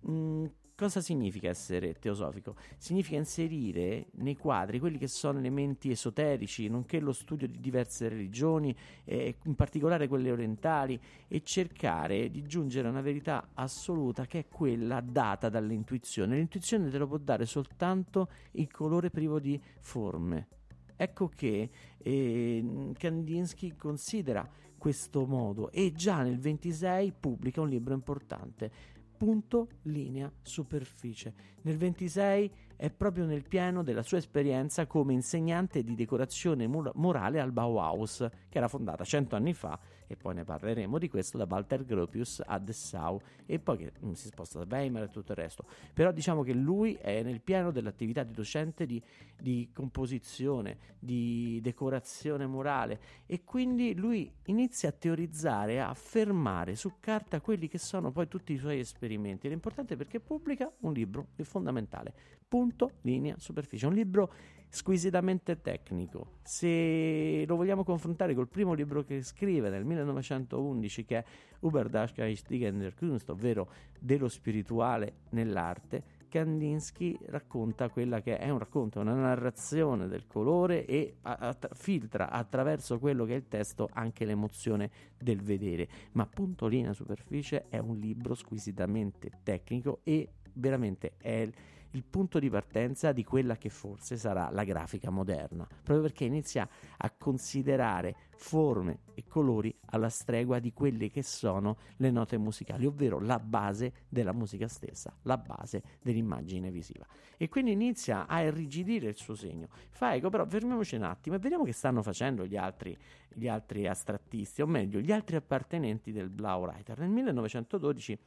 Mm, 0.08 0.44
Cosa 0.76 1.00
significa 1.00 1.48
essere 1.48 1.94
teosofico? 2.00 2.56
Significa 2.78 3.16
inserire 3.16 4.06
nei 4.14 4.34
quadri 4.34 4.80
quelli 4.80 4.98
che 4.98 5.06
sono 5.06 5.38
elementi 5.38 5.88
esoterici, 5.88 6.66
nonché 6.66 6.98
lo 6.98 7.12
studio 7.12 7.46
di 7.46 7.60
diverse 7.60 8.08
religioni, 8.08 8.76
eh, 9.04 9.36
in 9.44 9.54
particolare 9.54 10.08
quelle 10.08 10.32
orientali, 10.32 11.00
e 11.28 11.42
cercare 11.44 12.28
di 12.28 12.42
giungere 12.42 12.88
a 12.88 12.90
una 12.90 13.02
verità 13.02 13.50
assoluta 13.54 14.26
che 14.26 14.40
è 14.40 14.48
quella 14.48 15.00
data 15.00 15.48
dall'intuizione. 15.48 16.34
L'intuizione 16.34 16.90
te 16.90 16.98
lo 16.98 17.06
può 17.06 17.18
dare 17.18 17.46
soltanto 17.46 18.28
il 18.52 18.68
colore 18.68 19.10
privo 19.10 19.38
di 19.38 19.60
forme. 19.78 20.48
Ecco 20.96 21.28
che 21.28 21.70
eh, 21.98 22.90
Kandinsky 22.98 23.76
considera 23.76 24.48
questo 24.76 25.24
modo 25.24 25.70
e 25.70 25.92
già 25.92 26.22
nel 26.22 26.38
26 26.38 27.12
pubblica 27.18 27.60
un 27.60 27.68
libro 27.68 27.94
importante 27.94 29.02
punto, 29.16 29.68
linea, 29.82 30.30
superficie. 30.42 31.32
Nel 31.62 31.76
26 31.76 32.50
è 32.76 32.90
proprio 32.90 33.24
nel 33.24 33.46
pieno 33.46 33.82
della 33.82 34.02
sua 34.02 34.18
esperienza 34.18 34.86
come 34.86 35.12
insegnante 35.12 35.82
di 35.82 35.94
decorazione 35.94 36.66
morale 36.66 37.40
al 37.40 37.52
Bauhaus, 37.52 38.26
che 38.48 38.58
era 38.58 38.68
fondata 38.68 39.04
cento 39.04 39.36
anni 39.36 39.54
fa 39.54 39.78
e 40.06 40.16
poi 40.16 40.34
ne 40.34 40.44
parleremo 40.44 40.98
di 40.98 41.08
questo 41.08 41.38
da 41.38 41.46
Walter 41.48 41.84
Gropius 41.84 42.42
a 42.44 42.58
Dessau 42.58 43.20
e 43.46 43.58
poi 43.58 43.78
che 43.78 43.92
mm, 44.04 44.12
si 44.12 44.28
sposta 44.28 44.64
da 44.64 44.76
Weimar 44.76 45.04
e 45.04 45.08
tutto 45.10 45.32
il 45.32 45.38
resto. 45.38 45.64
Però 45.92 46.12
diciamo 46.12 46.42
che 46.42 46.52
lui 46.52 46.94
è 46.94 47.22
nel 47.22 47.40
pieno 47.40 47.70
dell'attività 47.70 48.22
di 48.22 48.32
docente 48.32 48.86
di, 48.86 49.02
di 49.40 49.70
composizione, 49.72 50.78
di 50.98 51.60
decorazione 51.62 52.46
morale 52.46 53.00
e 53.26 53.44
quindi 53.44 53.94
lui 53.94 54.30
inizia 54.44 54.88
a 54.88 54.92
teorizzare, 54.92 55.80
a 55.80 55.88
affermare 55.88 56.74
su 56.74 56.94
carta 57.00 57.40
quelli 57.40 57.68
che 57.68 57.78
sono 57.78 58.12
poi 58.12 58.28
tutti 58.28 58.52
i 58.52 58.58
suoi 58.58 58.78
esperimenti. 58.78 59.48
L'importante 59.48 59.94
è 59.94 59.96
perché 59.96 60.20
pubblica 60.20 60.70
un 60.80 60.92
libro, 60.92 61.28
è 61.36 61.42
fondamentale. 61.42 62.12
Punto, 62.46 62.92
linea, 63.02 63.34
superficie. 63.38 63.86
Un 63.86 63.94
libro 63.94 64.32
squisitamente 64.74 65.60
tecnico. 65.60 66.38
Se 66.42 67.44
lo 67.46 67.54
vogliamo 67.54 67.84
confrontare 67.84 68.34
col 68.34 68.48
primo 68.48 68.74
libro 68.74 69.04
che 69.04 69.22
scrive 69.22 69.70
nel 69.70 69.84
1911, 69.84 71.04
che 71.04 71.18
è 71.18 71.24
Über 71.60 71.88
das 71.88 72.12
Geistige 72.12 72.66
in 72.66 72.78
der 72.78 72.94
Kunst, 72.94 73.30
ovvero 73.30 73.70
dello 74.00 74.28
spirituale 74.28 75.20
nell'arte, 75.30 76.22
Kandinsky 76.28 77.16
racconta 77.26 77.88
quella 77.88 78.20
che 78.20 78.36
è 78.36 78.50
un 78.50 78.58
racconto, 78.58 78.98
una 78.98 79.14
narrazione 79.14 80.08
del 80.08 80.26
colore 80.26 80.84
e 80.84 81.18
a, 81.22 81.36
a, 81.36 81.56
filtra 81.72 82.30
attraverso 82.30 82.98
quello 82.98 83.24
che 83.24 83.34
è 83.34 83.36
il 83.36 83.46
testo 83.46 83.88
anche 83.92 84.24
l'emozione 84.24 84.90
del 85.16 85.40
vedere. 85.40 85.88
Ma 86.12 86.26
punto 86.26 86.66
linea 86.66 86.92
superficie 86.92 87.66
è 87.68 87.78
un 87.78 87.96
libro 87.96 88.34
squisitamente 88.34 89.30
tecnico 89.44 90.00
e 90.02 90.28
veramente 90.54 91.12
è 91.18 91.48
il 91.94 92.04
punto 92.04 92.38
di 92.38 92.50
partenza 92.50 93.12
di 93.12 93.24
quella 93.24 93.56
che 93.56 93.68
forse 93.68 94.16
sarà 94.16 94.50
la 94.50 94.64
grafica 94.64 95.10
moderna, 95.10 95.64
proprio 95.66 96.00
perché 96.02 96.24
inizia 96.24 96.68
a 96.96 97.10
considerare 97.10 98.16
forme 98.36 99.00
e 99.14 99.24
colori 99.26 99.74
alla 99.86 100.08
stregua 100.08 100.58
di 100.58 100.72
quelle 100.72 101.08
che 101.08 101.22
sono 101.22 101.76
le 101.96 102.10
note 102.10 102.36
musicali, 102.36 102.84
ovvero 102.84 103.20
la 103.20 103.38
base 103.38 103.92
della 104.08 104.32
musica 104.32 104.66
stessa, 104.66 105.16
la 105.22 105.38
base 105.38 105.82
dell'immagine 106.02 106.70
visiva. 106.70 107.06
E 107.36 107.48
quindi 107.48 107.72
inizia 107.72 108.26
a 108.26 108.42
irrigidire 108.42 109.08
il 109.08 109.16
suo 109.16 109.36
segno. 109.36 109.68
Fa 109.90 110.14
ecco, 110.14 110.30
però 110.30 110.44
fermiamoci 110.44 110.96
un 110.96 111.04
attimo 111.04 111.36
e 111.36 111.38
vediamo 111.38 111.64
che 111.64 111.72
stanno 111.72 112.02
facendo 112.02 112.44
gli 112.44 112.56
altri, 112.56 112.96
gli 113.32 113.46
altri 113.46 113.86
astrattisti, 113.86 114.62
o 114.62 114.66
meglio, 114.66 114.98
gli 114.98 115.12
altri 115.12 115.36
appartenenti 115.36 116.10
del 116.10 116.28
Blau 116.28 116.64
Reiter. 116.64 116.98
Nel 116.98 117.10
1912 117.10 118.18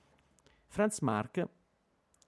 Franz 0.68 1.00
Marc 1.00 1.48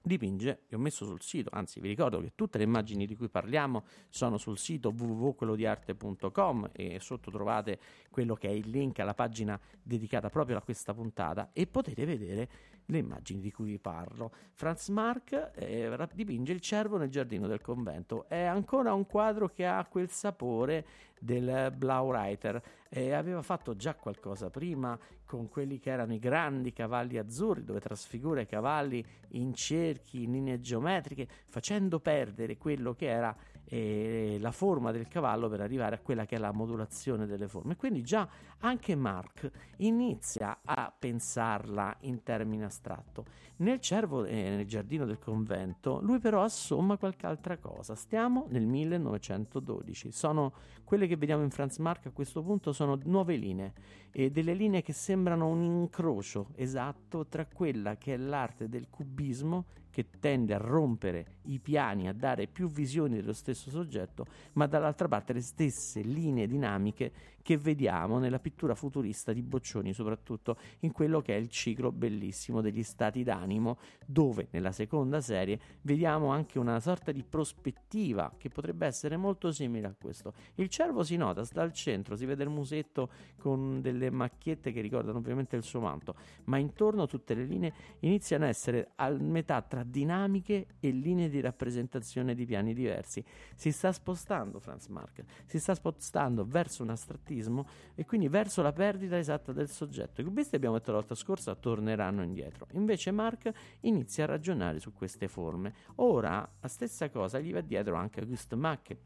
dipinge, 0.02 0.62
vi 0.68 0.76
ho 0.76 0.80
messo 0.80 1.06
sul 1.06 1.22
sito, 1.22 1.50
anzi 1.52 1.80
vi 1.80 1.88
ricordo 1.88 2.22
che 2.22 2.32
tutte 2.36 2.58
le 2.58 2.64
immagini 2.64 3.06
di 3.06 3.16
cui 3.16 3.30
parliamo 3.30 3.84
sono 4.10 4.38
sul 4.38 4.58
sito 4.58 4.90
www.quellodiarte.com 4.90 6.70
e 6.74 7.00
sotto 7.00 7.32
trovate 7.32 7.80
quello 8.10 8.36
che 8.36 8.48
è 8.48 8.52
il 8.52 8.70
link 8.70 9.00
alla 9.00 9.14
pagina 9.14 9.60
dedicata 9.82 10.30
proprio 10.30 10.58
a 10.58 10.62
questa 10.62 10.94
puntata 10.94 11.50
e 11.54 11.68
potete 11.68 12.06
vedere 12.06 12.50
le 12.90 12.98
immagini 12.98 13.40
di 13.40 13.52
cui 13.52 13.72
vi 13.72 13.80
parlo. 13.80 14.32
Franz 14.54 14.90
Marc 14.90 15.52
eh, 15.56 16.08
dipinge 16.14 16.52
il 16.52 16.60
cervo 16.60 16.98
nel 16.98 17.10
giardino 17.10 17.48
del 17.48 17.62
convento. 17.62 18.28
È 18.28 18.42
ancora 18.44 18.94
un 18.94 19.06
quadro 19.06 19.50
che 19.50 19.66
ha 19.66 19.86
quel 19.86 20.10
sapore 20.10 20.86
del 21.20 21.72
Blaureiter. 21.76 22.62
Eh, 22.90 23.14
aveva 23.14 23.42
fatto 23.42 23.76
già 23.76 23.94
qualcosa 23.94 24.50
prima 24.50 24.98
con 25.26 25.48
quelli 25.48 25.78
che 25.78 25.92
erano 25.92 26.14
i 26.14 26.20
grandi 26.20 26.74
cavalli 26.74 27.18
azzurri, 27.18 27.64
dove 27.64 27.80
trasfigura 27.80 28.42
i 28.42 28.48
cavalli 28.48 29.06
in 29.30 29.54
cerchi, 29.54 30.24
in 30.24 30.32
linee 30.32 30.60
geometriche, 30.60 31.28
facendo 31.48 32.00
perdere 32.00 32.58
quello 32.58 32.96
che 32.96 33.08
era 33.08 33.36
eh, 33.70 34.38
la 34.40 34.52
forma 34.52 34.92
del 34.92 35.08
cavallo 35.08 35.48
per 35.48 35.62
arrivare 35.62 35.96
a 35.96 36.00
quella 36.00 36.26
che 36.26 36.36
è 36.36 36.40
la 36.40 36.52
modulazione 36.52 37.28
delle 37.28 37.48
forme. 37.48 37.76
Quindi 37.76 38.02
già 38.02 38.28
anche 38.60 38.96
Mark 38.96 39.50
inizia 39.78 40.60
a 40.64 40.94
pensarla 40.98 41.96
in 42.02 42.24
termini 42.24 42.64
astratto. 42.64 43.26
Nel 43.58 43.80
cervo 43.80 44.26
e 44.26 44.38
eh, 44.38 44.50
nel 44.50 44.66
giardino 44.66 45.06
del 45.06 45.20
convento, 45.20 46.00
lui 46.02 46.20
però 46.20 46.44
assomma 46.44 46.98
qualche 46.98 47.28
altra 47.28 47.58
cosa. 47.58 47.94
Stiamo 47.94 48.48
nel 48.50 48.66
1912. 48.66 50.12
Sono 50.12 50.54
quelle 50.84 51.06
che 51.06 51.18
vediamo 51.18 51.44
in 51.44 51.52
Franz 51.52 51.78
Mark 51.78 52.08
a 52.08 52.12
questo 52.12 52.42
punto 52.42 52.74
sono 52.74 52.98
nuove 53.04 53.36
linee 53.36 53.74
e 54.12 54.32
delle 54.32 54.56
linee 54.56 54.82
che 54.82 54.94
sembrano 54.94 55.48
un 55.48 55.62
incrocio 55.62 56.48
esatto 56.56 57.28
tra 57.28 57.46
quella 57.46 57.96
che 57.98 58.16
è 58.16 58.18
l'arte 58.18 58.68
del 58.68 58.90
cubismo 58.90 59.66
che 59.90 60.08
tende 60.20 60.54
a 60.54 60.58
rompere 60.58 61.38
i 61.44 61.60
piani, 61.60 62.08
a 62.08 62.14
dare 62.14 62.48
più 62.48 62.70
visioni 62.70 63.16
dello 63.16 63.34
stesso 63.34 63.70
soggetto, 63.70 64.26
ma 64.54 64.68
dall'altra 64.68 65.08
parte 65.08 65.34
le 65.34 65.42
stesse 65.42 66.02
linee 66.02 66.48
dinamiche 66.48 67.12
che 67.42 67.58
vediamo 67.58 68.20
nella 68.20 68.40
pittura 68.40 68.76
futurista 68.76 69.34
di 69.34 69.42
Boccioni, 69.42 69.94
soprattutto 69.94 70.58
in 70.82 70.92
quello 70.92 71.22
che 71.22 71.36
è 71.36 71.40
il 71.40 71.50
ciclo 71.50 71.92
bellissimo 71.92 72.62
degli 72.62 72.84
stati 72.84 73.24
d'animo, 73.24 73.80
dove 74.06 74.50
nella 74.52 74.72
seconda 74.72 75.20
serie 75.22 75.60
vediamo 75.82 76.28
anche 76.28 76.60
una 76.60 76.80
sorta 76.80 77.12
di 77.12 77.24
prospettiva 77.24 78.32
che 78.38 78.50
potrebbe 78.50 78.86
essere 78.86 79.18
molto 79.18 79.52
simile 79.52 79.88
a 79.88 79.96
questo. 80.00 80.34
Il 80.56 80.70
cervo 80.70 81.04
si 81.04 81.16
nota, 81.16 81.44
sta 81.44 81.62
al 81.62 81.74
centro, 81.74 82.16
si 82.16 82.26
vede 82.26 82.44
il 82.44 82.50
musetto 82.50 83.10
con 83.38 83.82
delle 83.82 84.12
macchiette 84.12 84.72
che 84.72 84.82
ricordano 84.82 85.18
ovviamente 85.18 85.56
il 85.56 85.64
suo 85.64 85.80
manto, 85.80 86.16
ma 86.46 86.58
intorno 86.58 87.08
tutte 87.08 87.34
le 87.34 87.46
linee 87.46 87.74
iniziano 88.02 88.46
a 88.46 88.50
essere 88.50 88.92
a 88.96 89.10
metà 89.10 89.62
tra 89.62 89.79
tra 89.80 89.84
dinamiche 89.84 90.68
e 90.80 90.90
linee 90.90 91.30
di 91.30 91.40
rappresentazione 91.40 92.36
di 92.36 92.46
piani 92.46 92.74
diversi. 92.74 93.24
Si 93.56 93.72
sta 93.72 93.92
spostando 93.92 94.60
Franz 94.60 94.88
Marc, 94.88 95.24
si 95.46 95.60
sta 95.60 95.74
spostando 95.74 96.46
verso 96.46 96.84
un 96.84 96.90
astrattismo 96.90 97.66
e 97.96 98.06
quindi 98.06 98.28
verso 98.28 98.62
la 98.62 98.74
perdita 98.74 99.18
esatta 99.18 99.54
del 99.54 99.70
soggetto. 99.70 100.22
I 100.22 100.24
cubisti 100.24 100.56
abbiamo 100.56 100.78
detto 100.78 100.92
la 100.92 100.98
volta 100.98 101.16
scorsa 101.16 101.56
torneranno 101.56 102.24
indietro. 102.24 102.68
Invece 102.72 103.12
Marc 103.12 103.52
inizia 103.82 104.26
a 104.26 104.28
ragionare 104.28 104.80
su 104.80 104.92
queste 104.94 105.28
forme. 105.28 105.74
Ora 105.96 106.48
la 106.60 106.68
stessa 106.68 107.10
cosa 107.10 107.40
gli 107.40 107.54
va 107.54 107.62
dietro 107.62 107.96
anche 107.96 108.20
Auguste 108.20 108.56
Macke. 108.56 108.98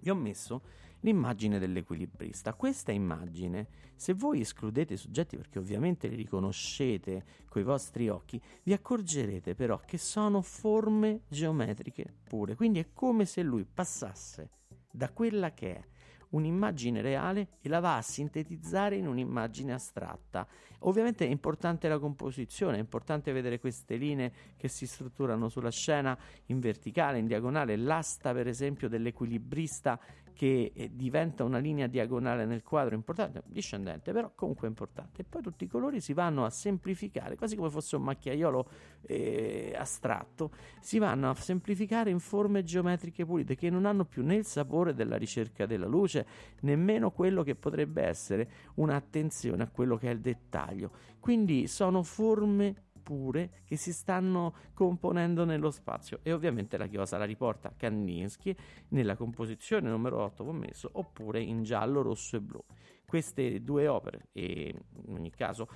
Vi 0.00 0.10
ho 0.10 0.14
messo 0.14 0.62
l'immagine 1.06 1.60
dell'equilibrista. 1.60 2.54
Questa 2.54 2.90
immagine, 2.90 3.68
se 3.94 4.12
voi 4.12 4.40
escludete 4.40 4.94
i 4.94 4.96
soggetti 4.96 5.36
perché 5.36 5.60
ovviamente 5.60 6.08
li 6.08 6.16
riconoscete 6.16 7.24
coi 7.48 7.62
vostri 7.62 8.08
occhi, 8.08 8.40
vi 8.64 8.72
accorgerete 8.72 9.54
però 9.54 9.80
che 9.86 9.98
sono 9.98 10.42
forme 10.42 11.22
geometriche 11.28 12.12
pure. 12.24 12.56
Quindi 12.56 12.80
è 12.80 12.88
come 12.92 13.24
se 13.24 13.42
lui 13.42 13.64
passasse 13.64 14.50
da 14.90 15.10
quella 15.10 15.52
che 15.54 15.76
è 15.76 15.84
un'immagine 16.30 17.00
reale 17.00 17.48
e 17.60 17.68
la 17.68 17.80
va 17.80 17.96
a 17.96 18.02
sintetizzare 18.02 18.96
in 18.96 19.06
un'immagine 19.06 19.72
astratta. 19.72 20.46
Ovviamente 20.80 21.26
è 21.26 21.30
importante 21.30 21.88
la 21.88 21.98
composizione, 21.98 22.76
è 22.76 22.80
importante 22.80 23.32
vedere 23.32 23.58
queste 23.58 23.96
linee 23.96 24.32
che 24.56 24.68
si 24.68 24.86
strutturano 24.86 25.48
sulla 25.48 25.70
scena 25.70 26.16
in 26.46 26.60
verticale, 26.60 27.18
in 27.18 27.26
diagonale, 27.26 27.76
l'asta 27.76 28.32
per 28.32 28.46
esempio 28.46 28.88
dell'equilibrista 28.88 29.98
che 30.36 30.70
eh, 30.74 30.90
diventa 30.94 31.44
una 31.44 31.56
linea 31.56 31.86
diagonale 31.86 32.44
nel 32.44 32.62
quadro 32.62 32.94
importante, 32.94 33.42
discendente, 33.46 34.12
però 34.12 34.30
comunque 34.34 34.68
importante. 34.68 35.22
E 35.22 35.24
poi 35.24 35.40
tutti 35.40 35.64
i 35.64 35.66
colori 35.66 35.98
si 35.98 36.12
vanno 36.12 36.44
a 36.44 36.50
semplificare, 36.50 37.36
quasi 37.36 37.56
come 37.56 37.70
fosse 37.70 37.96
un 37.96 38.02
macchiaiolo 38.02 38.68
eh, 39.06 39.74
astratto, 39.76 40.50
si 40.78 40.98
vanno 40.98 41.30
a 41.30 41.34
semplificare 41.34 42.10
in 42.10 42.18
forme 42.18 42.62
geometriche 42.62 43.24
pulite 43.24 43.56
che 43.56 43.70
non 43.70 43.86
hanno 43.86 44.04
più 44.04 44.22
né 44.22 44.34
il 44.34 44.44
sapore 44.44 44.92
della 44.92 45.16
ricerca 45.16 45.64
della 45.64 45.86
luce, 45.86 46.25
nemmeno 46.60 47.10
quello 47.10 47.42
che 47.42 47.54
potrebbe 47.54 48.02
essere 48.02 48.50
un'attenzione 48.74 49.62
a 49.62 49.68
quello 49.68 49.96
che 49.96 50.08
è 50.08 50.12
il 50.12 50.20
dettaglio. 50.20 50.90
Quindi 51.20 51.66
sono 51.66 52.02
forme 52.02 52.84
pure 53.06 53.62
che 53.64 53.76
si 53.76 53.92
stanno 53.92 54.52
componendo 54.74 55.44
nello 55.44 55.70
spazio 55.70 56.18
e 56.24 56.32
ovviamente 56.32 56.76
la 56.76 56.88
chiosa 56.88 57.16
la 57.16 57.24
riporta 57.24 57.72
Kandinsky 57.76 58.52
nella 58.88 59.14
composizione 59.14 59.88
numero 59.88 60.20
8 60.24 60.42
che 60.42 60.50
ho 60.50 60.52
messo 60.52 60.90
oppure 60.94 61.40
in 61.40 61.62
giallo, 61.62 62.02
rosso 62.02 62.34
e 62.34 62.40
blu. 62.40 62.60
Queste 63.06 63.62
due 63.62 63.86
opere 63.86 64.26
e 64.32 64.74
in 65.06 65.14
ogni 65.14 65.30
caso 65.30 65.68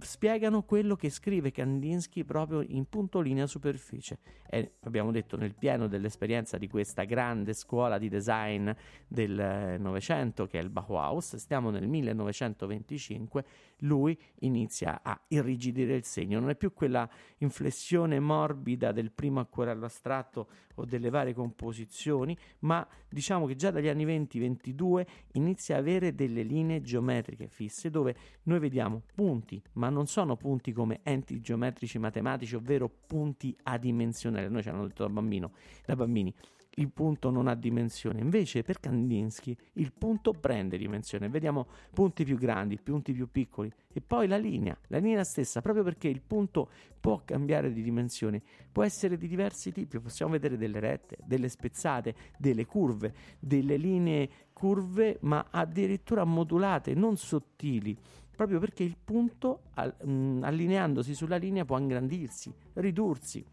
spiegano 0.00 0.62
quello 0.62 0.96
che 0.96 1.10
scrive 1.10 1.50
Kandinsky 1.50 2.24
proprio 2.24 2.62
in 2.62 2.88
punto 2.88 3.20
linea 3.20 3.46
superficie. 3.46 4.18
E 4.48 4.74
abbiamo 4.80 5.10
detto 5.10 5.36
nel 5.36 5.54
pieno 5.54 5.88
dell'esperienza 5.88 6.56
di 6.58 6.68
questa 6.68 7.04
grande 7.04 7.52
scuola 7.52 7.98
di 7.98 8.08
design 8.08 8.70
del 9.06 9.76
Novecento 9.78 10.46
che 10.46 10.58
è 10.58 10.62
il 10.62 10.70
Bauhaus, 10.70 11.36
stiamo 11.36 11.70
nel 11.70 11.86
1925, 11.86 13.44
lui 13.78 14.18
inizia 14.40 15.00
a 15.02 15.20
irrigidire 15.28 15.94
il 15.94 16.04
segno, 16.04 16.40
non 16.40 16.50
è 16.50 16.56
più 16.56 16.72
quella 16.72 17.08
inflessione 17.38 18.18
morbida 18.20 18.92
del 18.92 19.10
primo 19.10 19.40
acquerello 19.40 19.84
astratto 19.84 20.48
o 20.78 20.84
delle 20.84 21.10
varie 21.10 21.34
composizioni, 21.34 22.36
ma 22.60 22.86
diciamo 23.08 23.46
che 23.46 23.56
già 23.56 23.70
dagli 23.70 23.88
anni 23.88 24.06
20-22 24.06 25.06
inizia 25.32 25.76
a 25.76 25.78
avere 25.78 26.14
delle 26.14 26.42
linee 26.42 26.80
geometriche 26.80 27.48
fisse 27.48 27.90
dove 27.90 28.16
noi 28.44 28.58
vediamo 28.58 29.02
punti, 29.14 29.62
ma 29.74 29.88
non 29.88 30.06
sono 30.06 30.36
punti 30.36 30.72
come 30.72 31.00
enti 31.02 31.40
geometrici 31.40 31.98
matematici, 31.98 32.54
ovvero 32.54 32.90
punti 33.06 33.56
adimensionali. 33.64 34.48
Noi 34.48 34.62
ci 34.62 34.68
hanno 34.68 34.86
detto 34.86 35.04
da, 35.04 35.10
bambino, 35.10 35.52
da 35.84 35.96
bambini 35.96 36.32
il 36.76 36.90
punto 36.90 37.30
non 37.30 37.48
ha 37.48 37.54
dimensione. 37.54 38.20
Invece 38.20 38.62
per 38.62 38.80
Kandinsky 38.80 39.56
il 39.74 39.92
punto 39.92 40.32
prende 40.32 40.78
dimensione. 40.78 41.28
Vediamo 41.28 41.66
punti 41.92 42.24
più 42.24 42.36
grandi, 42.36 42.78
punti 42.78 43.12
più 43.12 43.30
piccoli 43.30 43.70
e 43.92 44.00
poi 44.00 44.28
la 44.28 44.36
linea, 44.36 44.76
la 44.88 44.98
linea 44.98 45.24
stessa, 45.24 45.60
proprio 45.60 45.82
perché 45.82 46.08
il 46.08 46.20
punto 46.20 46.70
può 47.00 47.22
cambiare 47.24 47.72
di 47.72 47.82
dimensione, 47.82 48.42
può 48.70 48.84
essere 48.84 49.16
di 49.16 49.26
diversi 49.26 49.72
tipi. 49.72 49.98
Possiamo 49.98 50.32
vedere 50.32 50.56
delle 50.56 50.80
rette, 50.80 51.18
delle 51.24 51.48
spezzate, 51.48 52.14
delle 52.38 52.64
curve, 52.64 53.14
delle 53.38 53.76
linee 53.76 54.30
curve, 54.52 55.18
ma 55.22 55.46
addirittura 55.50 56.24
modulate, 56.24 56.94
non 56.94 57.16
sottili 57.16 57.96
proprio 58.38 58.60
perché 58.60 58.84
il 58.84 58.96
punto, 59.02 59.62
allineandosi 59.74 61.12
sulla 61.12 61.34
linea, 61.34 61.64
può 61.64 61.76
ingrandirsi, 61.76 62.54
ridursi 62.74 63.44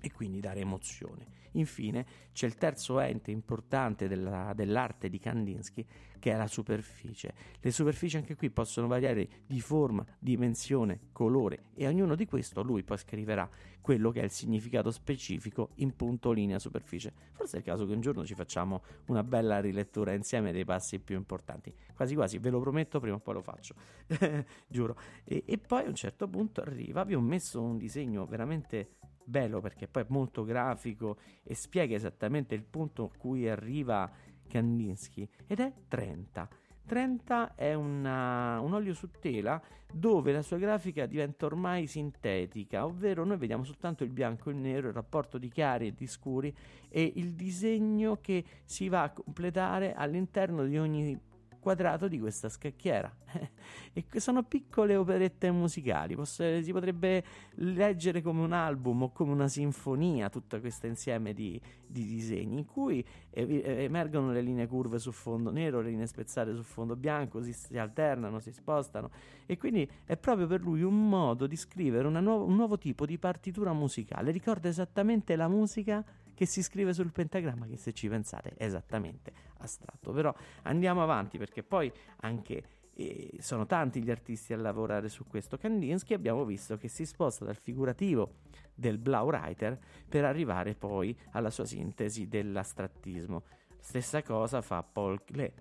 e 0.00 0.12
quindi 0.12 0.40
dare 0.40 0.60
emozione. 0.60 1.26
Infine 1.52 2.06
c'è 2.32 2.46
il 2.46 2.56
terzo 2.56 3.00
ente 3.00 3.30
importante 3.30 4.08
della, 4.08 4.52
dell'arte 4.54 5.08
di 5.08 5.18
Kandinsky 5.18 5.84
che 6.18 6.32
è 6.32 6.36
la 6.36 6.46
superficie. 6.46 7.32
Le 7.60 7.70
superfici 7.70 8.16
anche 8.16 8.34
qui 8.34 8.50
possono 8.50 8.86
variare 8.86 9.28
di 9.46 9.60
forma, 9.60 10.04
dimensione, 10.18 11.08
colore 11.12 11.66
e 11.74 11.86
ognuno 11.86 12.14
di 12.14 12.26
questo 12.26 12.62
lui 12.62 12.82
poi 12.82 12.98
scriverà 12.98 13.48
quello 13.80 14.10
che 14.10 14.20
è 14.20 14.24
il 14.24 14.30
significato 14.30 14.90
specifico 14.90 15.70
in 15.76 15.94
punto, 15.96 16.32
linea, 16.32 16.58
superficie. 16.58 17.12
Forse 17.32 17.56
è 17.56 17.58
il 17.60 17.64
caso 17.64 17.86
che 17.86 17.92
un 17.92 18.00
giorno 18.00 18.24
ci 18.24 18.34
facciamo 18.34 18.82
una 19.06 19.22
bella 19.22 19.60
rilettura 19.60 20.12
insieme 20.12 20.52
dei 20.52 20.64
passi 20.64 20.98
più 20.98 21.16
importanti. 21.16 21.74
Quasi 21.94 22.14
quasi, 22.14 22.38
ve 22.38 22.50
lo 22.50 22.60
prometto, 22.60 23.00
prima 23.00 23.16
o 23.16 23.20
poi 23.20 23.34
lo 23.34 23.42
faccio. 23.42 23.74
Giuro. 24.66 24.96
E, 25.24 25.44
e 25.46 25.58
poi 25.58 25.84
a 25.84 25.88
un 25.88 25.94
certo 25.94 26.28
punto 26.28 26.60
arriva, 26.60 27.04
vi 27.04 27.14
ho 27.14 27.20
messo 27.20 27.62
un 27.62 27.78
disegno 27.78 28.26
veramente 28.26 28.96
bello 29.28 29.60
perché 29.60 29.86
poi 29.86 30.02
è 30.02 30.06
molto 30.08 30.44
grafico 30.44 31.18
e 31.42 31.54
spiega 31.54 31.94
esattamente 31.94 32.54
il 32.54 32.64
punto 32.64 33.04
a 33.04 33.16
cui 33.16 33.48
arriva 33.48 34.10
Kandinsky 34.48 35.28
ed 35.46 35.60
è 35.60 35.72
30. 35.86 36.48
30 36.86 37.54
è 37.54 37.74
una, 37.74 38.58
un 38.60 38.72
olio 38.72 38.94
su 38.94 39.10
tela 39.20 39.62
dove 39.92 40.32
la 40.32 40.40
sua 40.40 40.56
grafica 40.56 41.04
diventa 41.04 41.44
ormai 41.44 41.86
sintetica, 41.86 42.86
ovvero 42.86 43.24
noi 43.24 43.36
vediamo 43.36 43.62
soltanto 43.62 44.04
il 44.04 44.10
bianco 44.10 44.48
e 44.48 44.52
il 44.54 44.58
nero, 44.58 44.88
il 44.88 44.94
rapporto 44.94 45.36
di 45.36 45.50
chiari 45.50 45.88
e 45.88 45.92
di 45.92 46.06
scuri 46.06 46.54
e 46.88 47.12
il 47.16 47.34
disegno 47.34 48.18
che 48.20 48.42
si 48.64 48.88
va 48.88 49.02
a 49.02 49.10
completare 49.10 49.92
all'interno 49.92 50.64
di 50.64 50.78
ogni 50.78 51.20
quadrato 51.58 52.08
di 52.08 52.18
questa 52.18 52.48
scacchiera. 52.48 53.12
e 53.92 54.04
sono 54.20 54.42
piccole 54.42 54.96
operette 54.96 55.50
musicali, 55.50 56.14
Posso, 56.14 56.62
si 56.62 56.72
potrebbe 56.72 57.24
leggere 57.56 58.22
come 58.22 58.42
un 58.42 58.52
album 58.52 59.02
o 59.02 59.12
come 59.12 59.32
una 59.32 59.48
sinfonia 59.48 60.28
tutto 60.28 60.58
questo 60.60 60.86
insieme 60.86 61.32
di, 61.32 61.60
di 61.86 62.04
disegni 62.04 62.58
in 62.58 62.64
cui 62.64 63.04
emergono 63.30 64.32
le 64.32 64.40
linee 64.40 64.66
curve 64.66 64.98
su 64.98 65.12
fondo 65.12 65.50
nero, 65.50 65.80
le 65.80 65.90
linee 65.90 66.06
spezzate 66.06 66.54
su 66.54 66.62
fondo 66.62 66.96
bianco, 66.96 67.42
si, 67.42 67.52
si 67.52 67.76
alternano, 67.76 68.40
si 68.40 68.52
spostano. 68.52 69.10
E 69.46 69.56
quindi 69.56 69.88
è 70.04 70.16
proprio 70.16 70.46
per 70.46 70.60
lui 70.60 70.82
un 70.82 71.08
modo 71.08 71.46
di 71.46 71.56
scrivere 71.56 72.08
nuovo, 72.08 72.44
un 72.44 72.56
nuovo 72.56 72.78
tipo 72.78 73.06
di 73.06 73.18
partitura 73.18 73.72
musicale, 73.72 74.30
ricorda 74.30 74.68
esattamente 74.68 75.36
la 75.36 75.48
musica 75.48 76.04
che 76.34 76.46
si 76.46 76.62
scrive 76.62 76.92
sul 76.92 77.10
pentagramma, 77.10 77.66
che 77.66 77.76
se 77.76 77.92
ci 77.92 78.08
pensate 78.08 78.54
esattamente 78.58 79.47
astratto. 79.58 80.12
Però 80.12 80.34
andiamo 80.62 81.02
avanti 81.02 81.38
perché 81.38 81.62
poi 81.62 81.92
anche 82.20 82.64
eh, 82.94 83.36
sono 83.38 83.66
tanti 83.66 84.02
gli 84.02 84.10
artisti 84.10 84.52
a 84.52 84.56
lavorare 84.56 85.08
su 85.08 85.26
questo. 85.26 85.56
Kandinsky 85.56 86.14
abbiamo 86.14 86.44
visto 86.44 86.76
che 86.76 86.88
si 86.88 87.06
sposta 87.06 87.44
dal 87.44 87.56
figurativo 87.56 88.36
del 88.74 88.98
Blaureiter 88.98 89.78
per 90.08 90.24
arrivare 90.24 90.74
poi 90.74 91.16
alla 91.32 91.50
sua 91.50 91.64
sintesi 91.64 92.28
dell'astrattismo. 92.28 93.44
Stessa 93.78 94.22
cosa 94.22 94.60
fa 94.62 94.82
Paul 94.82 95.22
Klee. 95.24 95.52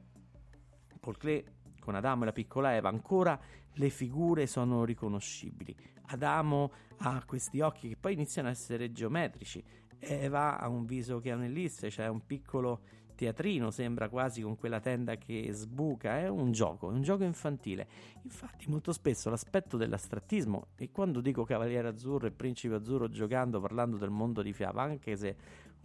Paul 1.00 1.18
Klee 1.18 1.46
con 1.80 1.96
Adamo 1.96 2.24
e 2.24 2.26
la 2.26 2.34
piccola 2.34 2.76
Eva 2.76 2.90
ancora 2.90 3.40
le 3.74 3.90
figure 3.90 4.48
sono 4.48 4.84
riconoscibili. 4.84 5.76
Adamo 6.10 6.72
ha 7.00 7.24
questi 7.26 7.62
occhi 7.62 7.90
che 7.90 7.98
poi 7.98 8.14
iniziano 8.14 8.48
a 8.48 8.52
essere 8.52 8.92
geometrici 8.92 9.64
Eva 10.00 10.60
ha 10.60 10.68
un 10.68 10.86
viso 10.86 11.20
che 11.20 11.32
è 11.32 11.34
un'ellisse, 11.34 11.90
cioè 11.90 12.08
un 12.08 12.26
piccolo 12.26 12.82
teatrino, 13.18 13.72
sembra 13.72 14.08
quasi 14.08 14.42
con 14.42 14.56
quella 14.56 14.80
tenda 14.80 15.16
che 15.16 15.50
sbuca, 15.52 16.20
è 16.20 16.30
un 16.30 16.52
gioco, 16.52 16.90
è 16.90 16.94
un 16.94 17.02
gioco 17.02 17.24
infantile. 17.24 17.88
Infatti 18.22 18.70
molto 18.70 18.94
spesso 18.94 19.30
l'aspetto 19.32 19.76
dell'astrattismo, 19.76 20.68
e 20.78 20.92
quando 20.92 21.20
dico 21.20 21.44
Cavaliere 21.44 21.88
Azzurro 21.88 22.28
e 22.28 22.32
Principe 22.32 22.76
Azzurro 22.76 23.10
giocando, 23.10 23.60
parlando 23.60 23.98
del 23.98 24.12
mondo 24.12 24.42
di 24.44 24.54
Fiaba, 24.54 24.84
anche 24.84 25.18
se 25.18 25.36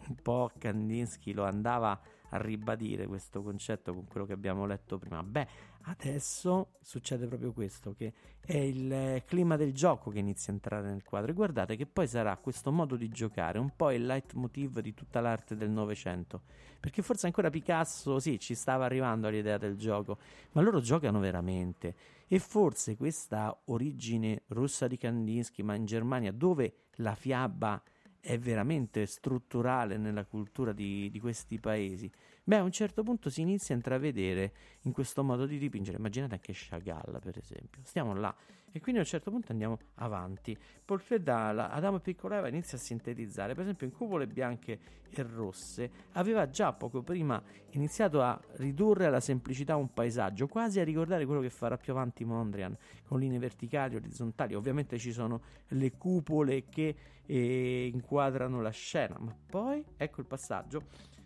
un 0.08 0.16
po' 0.20 0.50
Kandinsky 0.58 1.32
lo 1.32 1.44
andava 1.44 1.98
a 2.34 2.36
ribadire 2.38 3.06
questo 3.06 3.42
concetto 3.42 3.92
con 3.94 4.06
quello 4.06 4.26
che 4.26 4.32
abbiamo 4.32 4.66
letto 4.66 4.98
prima. 4.98 5.22
Beh, 5.22 5.46
adesso 5.84 6.72
succede 6.80 7.26
proprio 7.26 7.52
questo, 7.52 7.94
che 7.94 8.12
è 8.40 8.56
il 8.56 9.22
clima 9.26 9.56
del 9.56 9.72
gioco 9.72 10.10
che 10.10 10.18
inizia 10.18 10.52
a 10.52 10.56
entrare 10.56 10.88
nel 10.88 11.02
quadro. 11.02 11.30
E 11.30 11.34
guardate 11.34 11.76
che 11.76 11.86
poi 11.86 12.06
sarà 12.06 12.36
questo 12.36 12.70
modo 12.72 12.96
di 12.96 13.08
giocare 13.08 13.58
un 13.58 13.74
po' 13.74 13.90
il 13.90 14.04
leitmotiv 14.04 14.80
di 14.80 14.94
tutta 14.94 15.20
l'arte 15.20 15.56
del 15.56 15.70
Novecento, 15.70 16.42
perché 16.80 17.02
forse 17.02 17.26
ancora 17.26 17.50
Picasso 17.50 18.18
sì, 18.18 18.38
ci 18.38 18.54
stava 18.54 18.84
arrivando 18.84 19.28
all'idea 19.28 19.58
del 19.58 19.76
gioco, 19.76 20.18
ma 20.52 20.62
loro 20.62 20.80
giocano 20.80 21.20
veramente. 21.20 21.94
E 22.26 22.38
forse 22.38 22.96
questa 22.96 23.56
origine 23.66 24.42
russa 24.48 24.86
di 24.86 24.96
Kandinsky, 24.96 25.62
ma 25.62 25.74
in 25.74 25.84
Germania 25.84 26.32
dove 26.32 26.86
la 26.96 27.14
fiaba 27.14 27.82
è 28.22 28.38
veramente 28.38 29.04
strutturale 29.04 29.96
nella 29.96 30.24
cultura 30.24 30.72
di, 30.72 31.10
di, 31.10 31.18
questi 31.18 31.58
paesi, 31.58 32.08
beh, 32.44 32.56
a 32.56 32.62
un 32.62 32.72
certo 32.72 33.02
punto 33.02 33.30
si 33.30 33.40
inizia 33.40 33.74
a 33.74 33.78
intravedere 33.78 34.52
in 34.82 34.92
questo 34.92 35.22
modo 35.22 35.46
di 35.46 35.58
dipingere. 35.58 35.98
Immaginate 35.98 36.34
anche 36.34 36.52
Chagall, 36.54 37.20
per 37.20 37.38
esempio. 37.38 37.80
Stiamo 37.84 38.14
là 38.14 38.34
e 38.72 38.80
quindi 38.80 39.00
a 39.00 39.04
un 39.04 39.08
certo 39.08 39.30
punto 39.30 39.52
andiamo 39.52 39.78
avanti. 39.96 40.56
Polfedala, 40.84 41.70
Adamo 41.70 42.00
Piccoleva 42.00 42.48
inizia 42.48 42.78
a 42.78 42.80
sintetizzare, 42.80 43.52
per 43.52 43.64
esempio 43.64 43.86
in 43.86 43.92
cupole 43.92 44.26
bianche 44.26 44.78
e 45.10 45.22
rosse, 45.22 45.90
aveva 46.12 46.48
già 46.48 46.72
poco 46.72 47.02
prima 47.02 47.40
iniziato 47.72 48.22
a 48.22 48.40
ridurre 48.54 49.06
alla 49.06 49.20
semplicità 49.20 49.76
un 49.76 49.92
paesaggio, 49.92 50.48
quasi 50.48 50.80
a 50.80 50.84
ricordare 50.84 51.26
quello 51.26 51.42
che 51.42 51.50
farà 51.50 51.76
più 51.76 51.92
avanti 51.92 52.24
Mondrian, 52.24 52.74
con 53.06 53.20
linee 53.20 53.38
verticali, 53.38 53.94
orizzontali. 53.94 54.54
Ovviamente 54.54 54.98
ci 54.98 55.12
sono 55.12 55.42
le 55.68 55.92
cupole 55.92 56.64
che 56.64 56.96
eh, 57.26 57.90
inquadrano 57.92 58.62
la 58.62 58.70
scena, 58.70 59.16
ma 59.18 59.36
poi 59.46 59.84
ecco 59.98 60.20
il 60.20 60.26
passaggio 60.26 61.20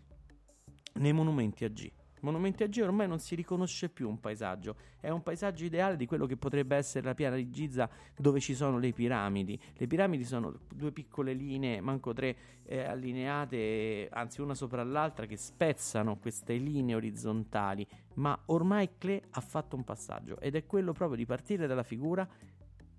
nei 0.97 1.13
monumenti 1.13 1.65
a 1.65 1.69
G. 1.69 1.91
Monumenti 2.21 2.63
a 2.63 2.67
G 2.67 2.81
ormai 2.83 3.07
non 3.07 3.19
si 3.19 3.35
riconosce 3.35 3.89
più 3.89 4.09
un 4.09 4.19
paesaggio, 4.19 4.77
è 4.99 5.11
un 5.11 5.23
paesaggio 5.23 5.65
ideale 5.65 5.97
di 5.97 6.07
quello 6.07 6.27
che 6.27 6.37
potrebbe 6.37 6.75
essere 6.75 7.05
la 7.05 7.15
piana 7.15 7.37
di 7.37 7.51
Giza 7.51 7.89
dove 8.17 8.41
ci 8.41 8.55
sono 8.55 8.79
le 8.79 8.93
piramidi. 8.93 9.61
Le 9.75 9.87
piramidi 9.87 10.25
sono 10.25 10.61
due 10.75 10.93
piccole 10.93 11.35
linee, 11.35 11.81
manco 11.81 12.13
tre, 12.15 12.37
eh, 12.65 12.83
allineate, 12.83 14.09
anzi 14.11 14.41
una 14.41 14.55
sopra 14.55 14.83
l'altra, 14.83 15.27
che 15.27 15.37
spezzano 15.37 16.17
queste 16.17 16.55
linee 16.55 16.95
orizzontali, 16.95 17.87
ma 18.15 18.37
ormai 18.47 18.91
Klee 18.99 19.23
ha 19.31 19.41
fatto 19.41 19.77
un 19.77 19.85
passaggio 19.85 20.41
ed 20.41 20.57
è 20.57 20.65
quello 20.67 20.93
proprio 20.93 21.19
di 21.19 21.27
partire 21.27 21.67
dalla 21.67 21.85
figura 21.85 22.27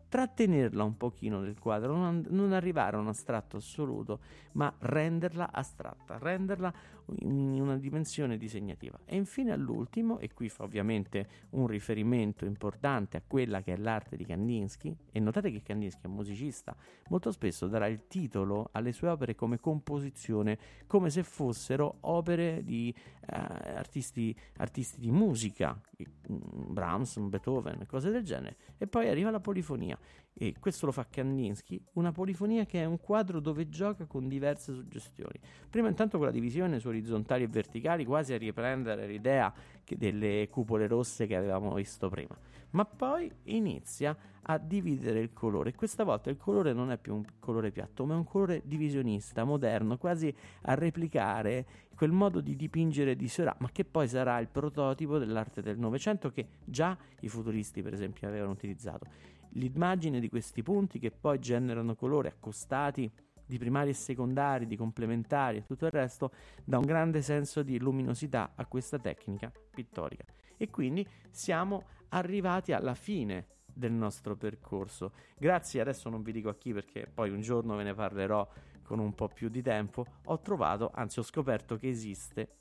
trattenerla 0.09 0.83
un 0.83 0.95
pochino 0.95 1.39
nel 1.39 1.59
quadro, 1.59 1.95
non, 1.95 2.25
non, 2.29 2.53
arrivare 2.53 2.95
a 2.95 2.99
un 2.99 3.07
astratto 3.07 3.57
assoluto, 3.57 4.19
ma 4.53 4.73
renderla 4.79 5.51
astratta, 5.51 6.17
renderla 6.17 6.73
in 7.19 7.59
una 7.59 7.77
dimensione 7.77 8.37
disegnativa. 8.37 8.99
E 9.05 9.15
infine 9.15 9.51
all'ultimo, 9.51 10.19
e 10.19 10.33
qui 10.33 10.49
fa 10.49 10.63
ovviamente 10.63 11.27
un 11.51 11.67
riferimento 11.67 12.45
importante 12.45 13.17
a 13.17 13.21
quella 13.25 13.61
che 13.61 13.73
è 13.73 13.77
l'arte 13.77 14.15
di 14.15 14.25
Kandinsky, 14.25 14.95
e 15.11 15.19
notate 15.19 15.51
che 15.51 15.61
Kandinsky 15.61 16.01
è 16.03 16.07
musicista, 16.07 16.75
molto 17.09 17.31
spesso 17.31 17.67
darà 17.67 17.87
il 17.87 18.07
titolo 18.07 18.69
alle 18.71 18.91
sue 18.91 19.09
opere 19.09 19.35
come 19.35 19.59
composizione, 19.59 20.57
come 20.87 21.09
se 21.09 21.23
fossero 21.23 21.97
opere 22.01 22.63
di 22.63 22.93
eh, 22.93 23.35
artisti, 23.35 24.35
artisti 24.57 24.99
di 24.99 25.11
musica, 25.11 25.79
mm, 26.01 26.73
Brahms, 26.73 27.17
Beethoven, 27.19 27.85
cose 27.87 28.11
del 28.11 28.23
genere, 28.23 28.57
e 28.77 28.87
poi 28.87 29.07
arriva 29.07 29.31
la 29.31 29.39
polifonia 29.39 29.97
e 30.39 30.53
questo 30.59 30.85
lo 30.85 30.91
fa 30.91 31.07
Kandinsky, 31.09 31.83
una 31.93 32.11
polifonia 32.11 32.63
che 32.65 32.81
è 32.81 32.85
un 32.85 32.99
quadro 32.99 33.39
dove 33.39 33.69
gioca 33.69 34.05
con 34.05 34.27
diverse 34.27 34.71
suggestioni. 34.71 35.39
Prima 35.67 35.87
intanto 35.87 36.17
con 36.17 36.27
la 36.27 36.31
divisione 36.31 36.79
su 36.79 36.91
orizzontali 36.97 37.43
e 37.43 37.47
verticali, 37.47 38.05
quasi 38.05 38.33
a 38.33 38.37
riprendere 38.37 39.07
l'idea 39.07 39.53
delle 39.87 40.47
cupole 40.49 40.87
rosse 40.87 41.27
che 41.27 41.35
avevamo 41.35 41.73
visto 41.73 42.09
prima, 42.09 42.37
ma 42.71 42.85
poi 42.85 43.31
inizia 43.43 44.15
a 44.49 44.57
dividere 44.57 45.19
il 45.19 45.33
colore. 45.33 45.73
Questa 45.73 46.03
volta 46.03 46.29
il 46.29 46.37
colore 46.37 46.73
non 46.73 46.91
è 46.91 46.97
più 46.97 47.15
un 47.15 47.23
colore 47.39 47.71
piatto, 47.71 48.05
ma 48.05 48.13
è 48.13 48.17
un 48.17 48.25
colore 48.25 48.61
divisionista, 48.65 49.43
moderno, 49.43 49.97
quasi 49.97 50.33
a 50.63 50.73
replicare 50.73 51.65
quel 51.95 52.11
modo 52.11 52.41
di 52.41 52.55
dipingere 52.55 53.15
di 53.15 53.27
Seurat, 53.27 53.59
ma 53.59 53.69
che 53.71 53.85
poi 53.85 54.07
sarà 54.07 54.39
il 54.39 54.49
prototipo 54.49 55.17
dell'arte 55.17 55.61
del 55.61 55.77
Novecento 55.77 56.31
che 56.31 56.47
già 56.63 56.97
i 57.21 57.29
futuristi, 57.29 57.81
per 57.81 57.93
esempio, 57.93 58.27
avevano 58.27 58.51
utilizzato 58.51 59.07
l'immagine 59.51 60.19
di 60.19 60.29
questi 60.29 60.61
punti 60.61 60.99
che 60.99 61.11
poi 61.11 61.39
generano 61.39 61.95
colore 61.95 62.29
accostati 62.29 63.09
di 63.47 63.57
primari 63.57 63.89
e 63.89 63.93
secondari, 63.93 64.67
di 64.67 64.75
complementari 64.75 65.57
e 65.57 65.63
tutto 65.63 65.85
il 65.85 65.91
resto, 65.91 66.31
dà 66.63 66.77
un 66.77 66.85
grande 66.85 67.21
senso 67.21 67.63
di 67.63 67.79
luminosità 67.79 68.51
a 68.55 68.65
questa 68.65 68.99
tecnica 68.99 69.51
pittorica. 69.71 70.25
E 70.57 70.69
quindi 70.69 71.07
siamo 71.31 71.83
arrivati 72.09 72.73
alla 72.73 72.95
fine 72.95 73.47
del 73.73 73.91
nostro 73.91 74.35
percorso. 74.35 75.13
Grazie, 75.37 75.81
adesso 75.81 76.09
non 76.09 76.23
vi 76.23 76.31
dico 76.31 76.49
a 76.49 76.55
chi 76.55 76.73
perché 76.73 77.09
poi 77.11 77.29
un 77.29 77.41
giorno 77.41 77.75
ve 77.75 77.83
ne 77.83 77.93
parlerò 77.93 78.47
con 78.83 78.99
un 78.99 79.13
po' 79.13 79.27
più 79.27 79.49
di 79.49 79.61
tempo, 79.61 80.05
ho 80.25 80.39
trovato, 80.39 80.91
anzi 80.93 81.19
ho 81.19 81.23
scoperto 81.23 81.75
che 81.75 81.89
esiste 81.89 82.55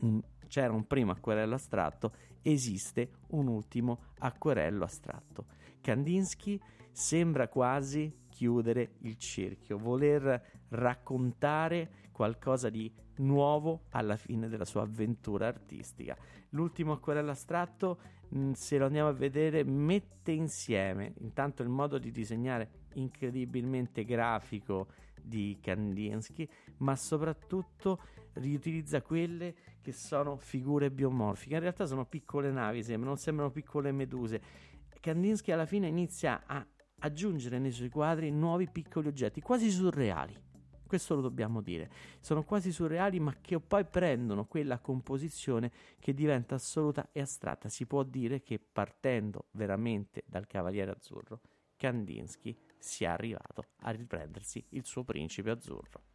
un, 0.00 0.20
c'era 0.46 0.72
un 0.72 0.86
primo 0.86 1.12
acquerello 1.12 1.54
astratto, 1.54 2.12
esiste 2.42 3.12
un 3.28 3.48
ultimo 3.48 4.12
acquerello 4.18 4.84
astratto. 4.84 5.46
Kandinsky 5.80 6.60
sembra 6.92 7.48
quasi 7.48 8.14
chiudere 8.38 8.92
il 9.00 9.18
cerchio, 9.18 9.78
voler 9.78 10.40
raccontare 10.68 12.06
qualcosa 12.12 12.70
di 12.70 12.88
nuovo 13.16 13.86
alla 13.90 14.16
fine 14.16 14.48
della 14.48 14.64
sua 14.64 14.82
avventura 14.82 15.48
artistica. 15.48 16.16
L'ultimo 16.50 16.92
acquerello 16.92 17.32
astratto, 17.32 17.98
mm, 18.32 18.52
se 18.52 18.78
lo 18.78 18.86
andiamo 18.86 19.08
a 19.08 19.12
vedere, 19.12 19.64
mette 19.64 20.30
insieme 20.30 21.14
intanto 21.18 21.64
il 21.64 21.68
modo 21.68 21.98
di 21.98 22.12
disegnare 22.12 22.86
incredibilmente 22.94 24.04
grafico 24.04 24.86
di 25.20 25.58
Kandinsky, 25.60 26.48
ma 26.78 26.94
soprattutto 26.94 28.00
riutilizza 28.34 29.02
quelle 29.02 29.52
che 29.80 29.90
sono 29.90 30.36
figure 30.36 30.92
biomorfiche. 30.92 31.54
In 31.54 31.60
realtà 31.60 31.86
sono 31.86 32.06
piccole 32.06 32.52
navi, 32.52 32.84
sembrano, 32.84 33.16
sembrano 33.16 33.50
piccole 33.50 33.90
meduse 33.90 34.40
Kandinsky 35.00 35.52
alla 35.52 35.66
fine 35.66 35.86
inizia 35.86 36.42
a 36.46 36.64
aggiungere 37.00 37.58
nei 37.58 37.72
suoi 37.72 37.88
quadri 37.88 38.30
nuovi 38.30 38.68
piccoli 38.68 39.08
oggetti, 39.08 39.40
quasi 39.40 39.70
surreali. 39.70 40.46
Questo 40.86 41.14
lo 41.14 41.20
dobbiamo 41.20 41.60
dire. 41.60 41.90
Sono 42.20 42.44
quasi 42.44 42.72
surreali, 42.72 43.20
ma 43.20 43.36
che 43.42 43.60
poi 43.60 43.84
prendono 43.84 44.46
quella 44.46 44.78
composizione 44.78 45.70
che 46.00 46.14
diventa 46.14 46.54
assoluta 46.54 47.10
e 47.12 47.20
astratta. 47.20 47.68
Si 47.68 47.84
può 47.84 48.02
dire 48.02 48.40
che 48.40 48.58
partendo 48.58 49.48
veramente 49.50 50.24
dal 50.26 50.46
Cavaliere 50.46 50.92
Azzurro, 50.92 51.40
Kandinsky 51.76 52.56
sia 52.78 53.12
arrivato 53.12 53.64
a 53.80 53.90
riprendersi 53.90 54.64
il 54.70 54.86
suo 54.86 55.04
principe 55.04 55.50
azzurro. 55.50 56.07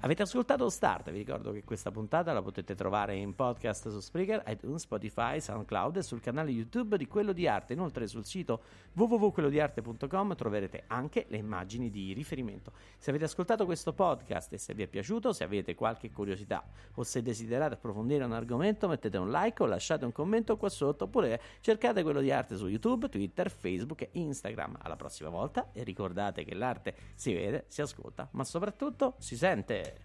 Avete 0.00 0.22
ascoltato 0.22 0.68
Start, 0.68 1.10
vi 1.10 1.18
ricordo 1.18 1.50
che 1.50 1.64
questa 1.64 1.90
puntata 1.90 2.32
la 2.32 2.40
potete 2.40 2.76
trovare 2.76 3.16
in 3.16 3.34
podcast 3.34 3.88
su 3.88 3.98
Spreaker, 3.98 4.44
iTunes, 4.46 4.82
Spotify, 4.82 5.40
SoundCloud 5.40 5.96
e 5.96 6.02
sul 6.04 6.20
canale 6.20 6.52
YouTube 6.52 6.96
di 6.96 7.08
Quello 7.08 7.32
di 7.32 7.48
Arte. 7.48 7.72
Inoltre 7.72 8.06
sul 8.06 8.24
sito 8.24 8.62
www.quellodiarte.com 8.92 10.36
troverete 10.36 10.84
anche 10.86 11.26
le 11.30 11.38
immagini 11.38 11.90
di 11.90 12.12
riferimento. 12.12 12.70
Se 12.96 13.10
avete 13.10 13.24
ascoltato 13.24 13.64
questo 13.64 13.92
podcast 13.92 14.52
e 14.52 14.58
se 14.58 14.72
vi 14.72 14.84
è 14.84 14.86
piaciuto, 14.86 15.32
se 15.32 15.42
avete 15.42 15.74
qualche 15.74 16.12
curiosità 16.12 16.64
o 16.94 17.02
se 17.02 17.20
desiderate 17.20 17.74
approfondire 17.74 18.22
un 18.22 18.32
argomento, 18.32 18.86
mettete 18.86 19.18
un 19.18 19.32
like 19.32 19.60
o 19.64 19.66
lasciate 19.66 20.04
un 20.04 20.12
commento 20.12 20.56
qua 20.56 20.68
sotto 20.68 21.04
oppure 21.06 21.40
cercate 21.58 22.04
Quello 22.04 22.20
di 22.20 22.30
Arte 22.30 22.56
su 22.56 22.68
YouTube, 22.68 23.08
Twitter, 23.08 23.50
Facebook 23.50 24.02
e 24.02 24.10
Instagram. 24.12 24.78
Alla 24.80 24.94
prossima 24.94 25.28
volta 25.28 25.70
e 25.72 25.82
ricordate 25.82 26.44
che 26.44 26.54
l'arte 26.54 26.94
si 27.16 27.34
vede, 27.34 27.64
si 27.66 27.80
ascolta, 27.80 28.28
ma 28.30 28.44
soprattutto 28.44 29.16
si 29.18 29.36
sente. 29.36 29.97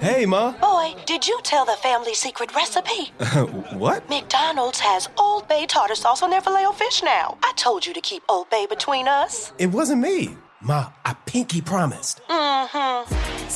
Hey, 0.00 0.26
Ma. 0.26 0.52
Boy, 0.52 0.94
did 1.06 1.26
you 1.26 1.40
tell 1.42 1.64
the 1.64 1.72
family 1.72 2.14
secret 2.14 2.54
recipe? 2.54 3.12
what? 3.76 4.08
McDonald's 4.08 4.78
has 4.78 5.08
Old 5.18 5.48
Bay 5.48 5.66
tartar 5.66 5.96
sauce 5.96 6.22
on 6.22 6.30
their 6.30 6.40
filet 6.40 6.64
of 6.64 6.76
fish 6.76 7.02
now. 7.02 7.36
I 7.42 7.52
told 7.56 7.84
you 7.84 7.92
to 7.92 8.00
keep 8.00 8.22
Old 8.28 8.48
Bay 8.48 8.66
between 8.66 9.08
us. 9.08 9.52
It 9.58 9.72
wasn't 9.72 10.02
me. 10.02 10.36
Ma, 10.60 10.90
I 11.04 11.14
pinky 11.26 11.60
promised. 11.60 12.20
Mm-hmm. 12.28 12.77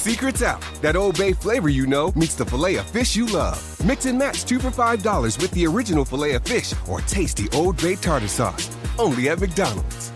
Secret's 0.03 0.43
out. 0.43 0.61
That 0.81 0.97
Old 0.97 1.17
Bay 1.17 1.33
flavor 1.33 1.69
you 1.69 1.87
know 1.87 2.11
meets 2.17 2.35
the 2.35 2.45
filet 2.45 2.75
of 2.75 2.85
fish 2.91 3.15
you 3.15 3.27
love. 3.27 3.63
Mix 3.87 4.05
and 4.05 4.19
match 4.19 4.45
two 4.45 4.59
for 4.59 4.69
$5 4.69 5.41
with 5.41 5.53
the 5.53 5.65
original 5.65 6.05
filet 6.05 6.33
of 6.33 6.43
fish 6.43 6.75
or 6.89 7.01
tasty 7.03 7.49
Old 7.51 7.81
Bay 7.81 7.95
tartar 7.95 8.27
sauce. 8.27 8.69
Only 8.99 9.29
at 9.29 9.39
McDonald's. 9.39 10.11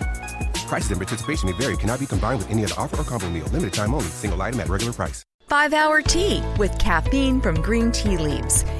Prices 0.66 0.90
and 0.90 1.00
participation 1.00 1.48
may 1.48 1.56
vary. 1.56 1.76
Cannot 1.76 2.00
be 2.00 2.06
combined 2.06 2.38
with 2.38 2.50
any 2.50 2.64
other 2.64 2.74
offer 2.76 3.00
or 3.00 3.04
combo 3.04 3.30
meal. 3.30 3.44
Limited 3.52 3.74
time 3.74 3.94
only. 3.94 4.08
Single 4.08 4.42
item 4.42 4.58
at 4.58 4.68
regular 4.68 4.92
price. 4.92 5.24
5 5.48 5.72
Hour 5.72 6.02
Tea 6.02 6.42
with 6.58 6.76
caffeine 6.80 7.40
from 7.40 7.62
green 7.62 7.92
tea 7.92 8.18
leaves. 8.18 8.64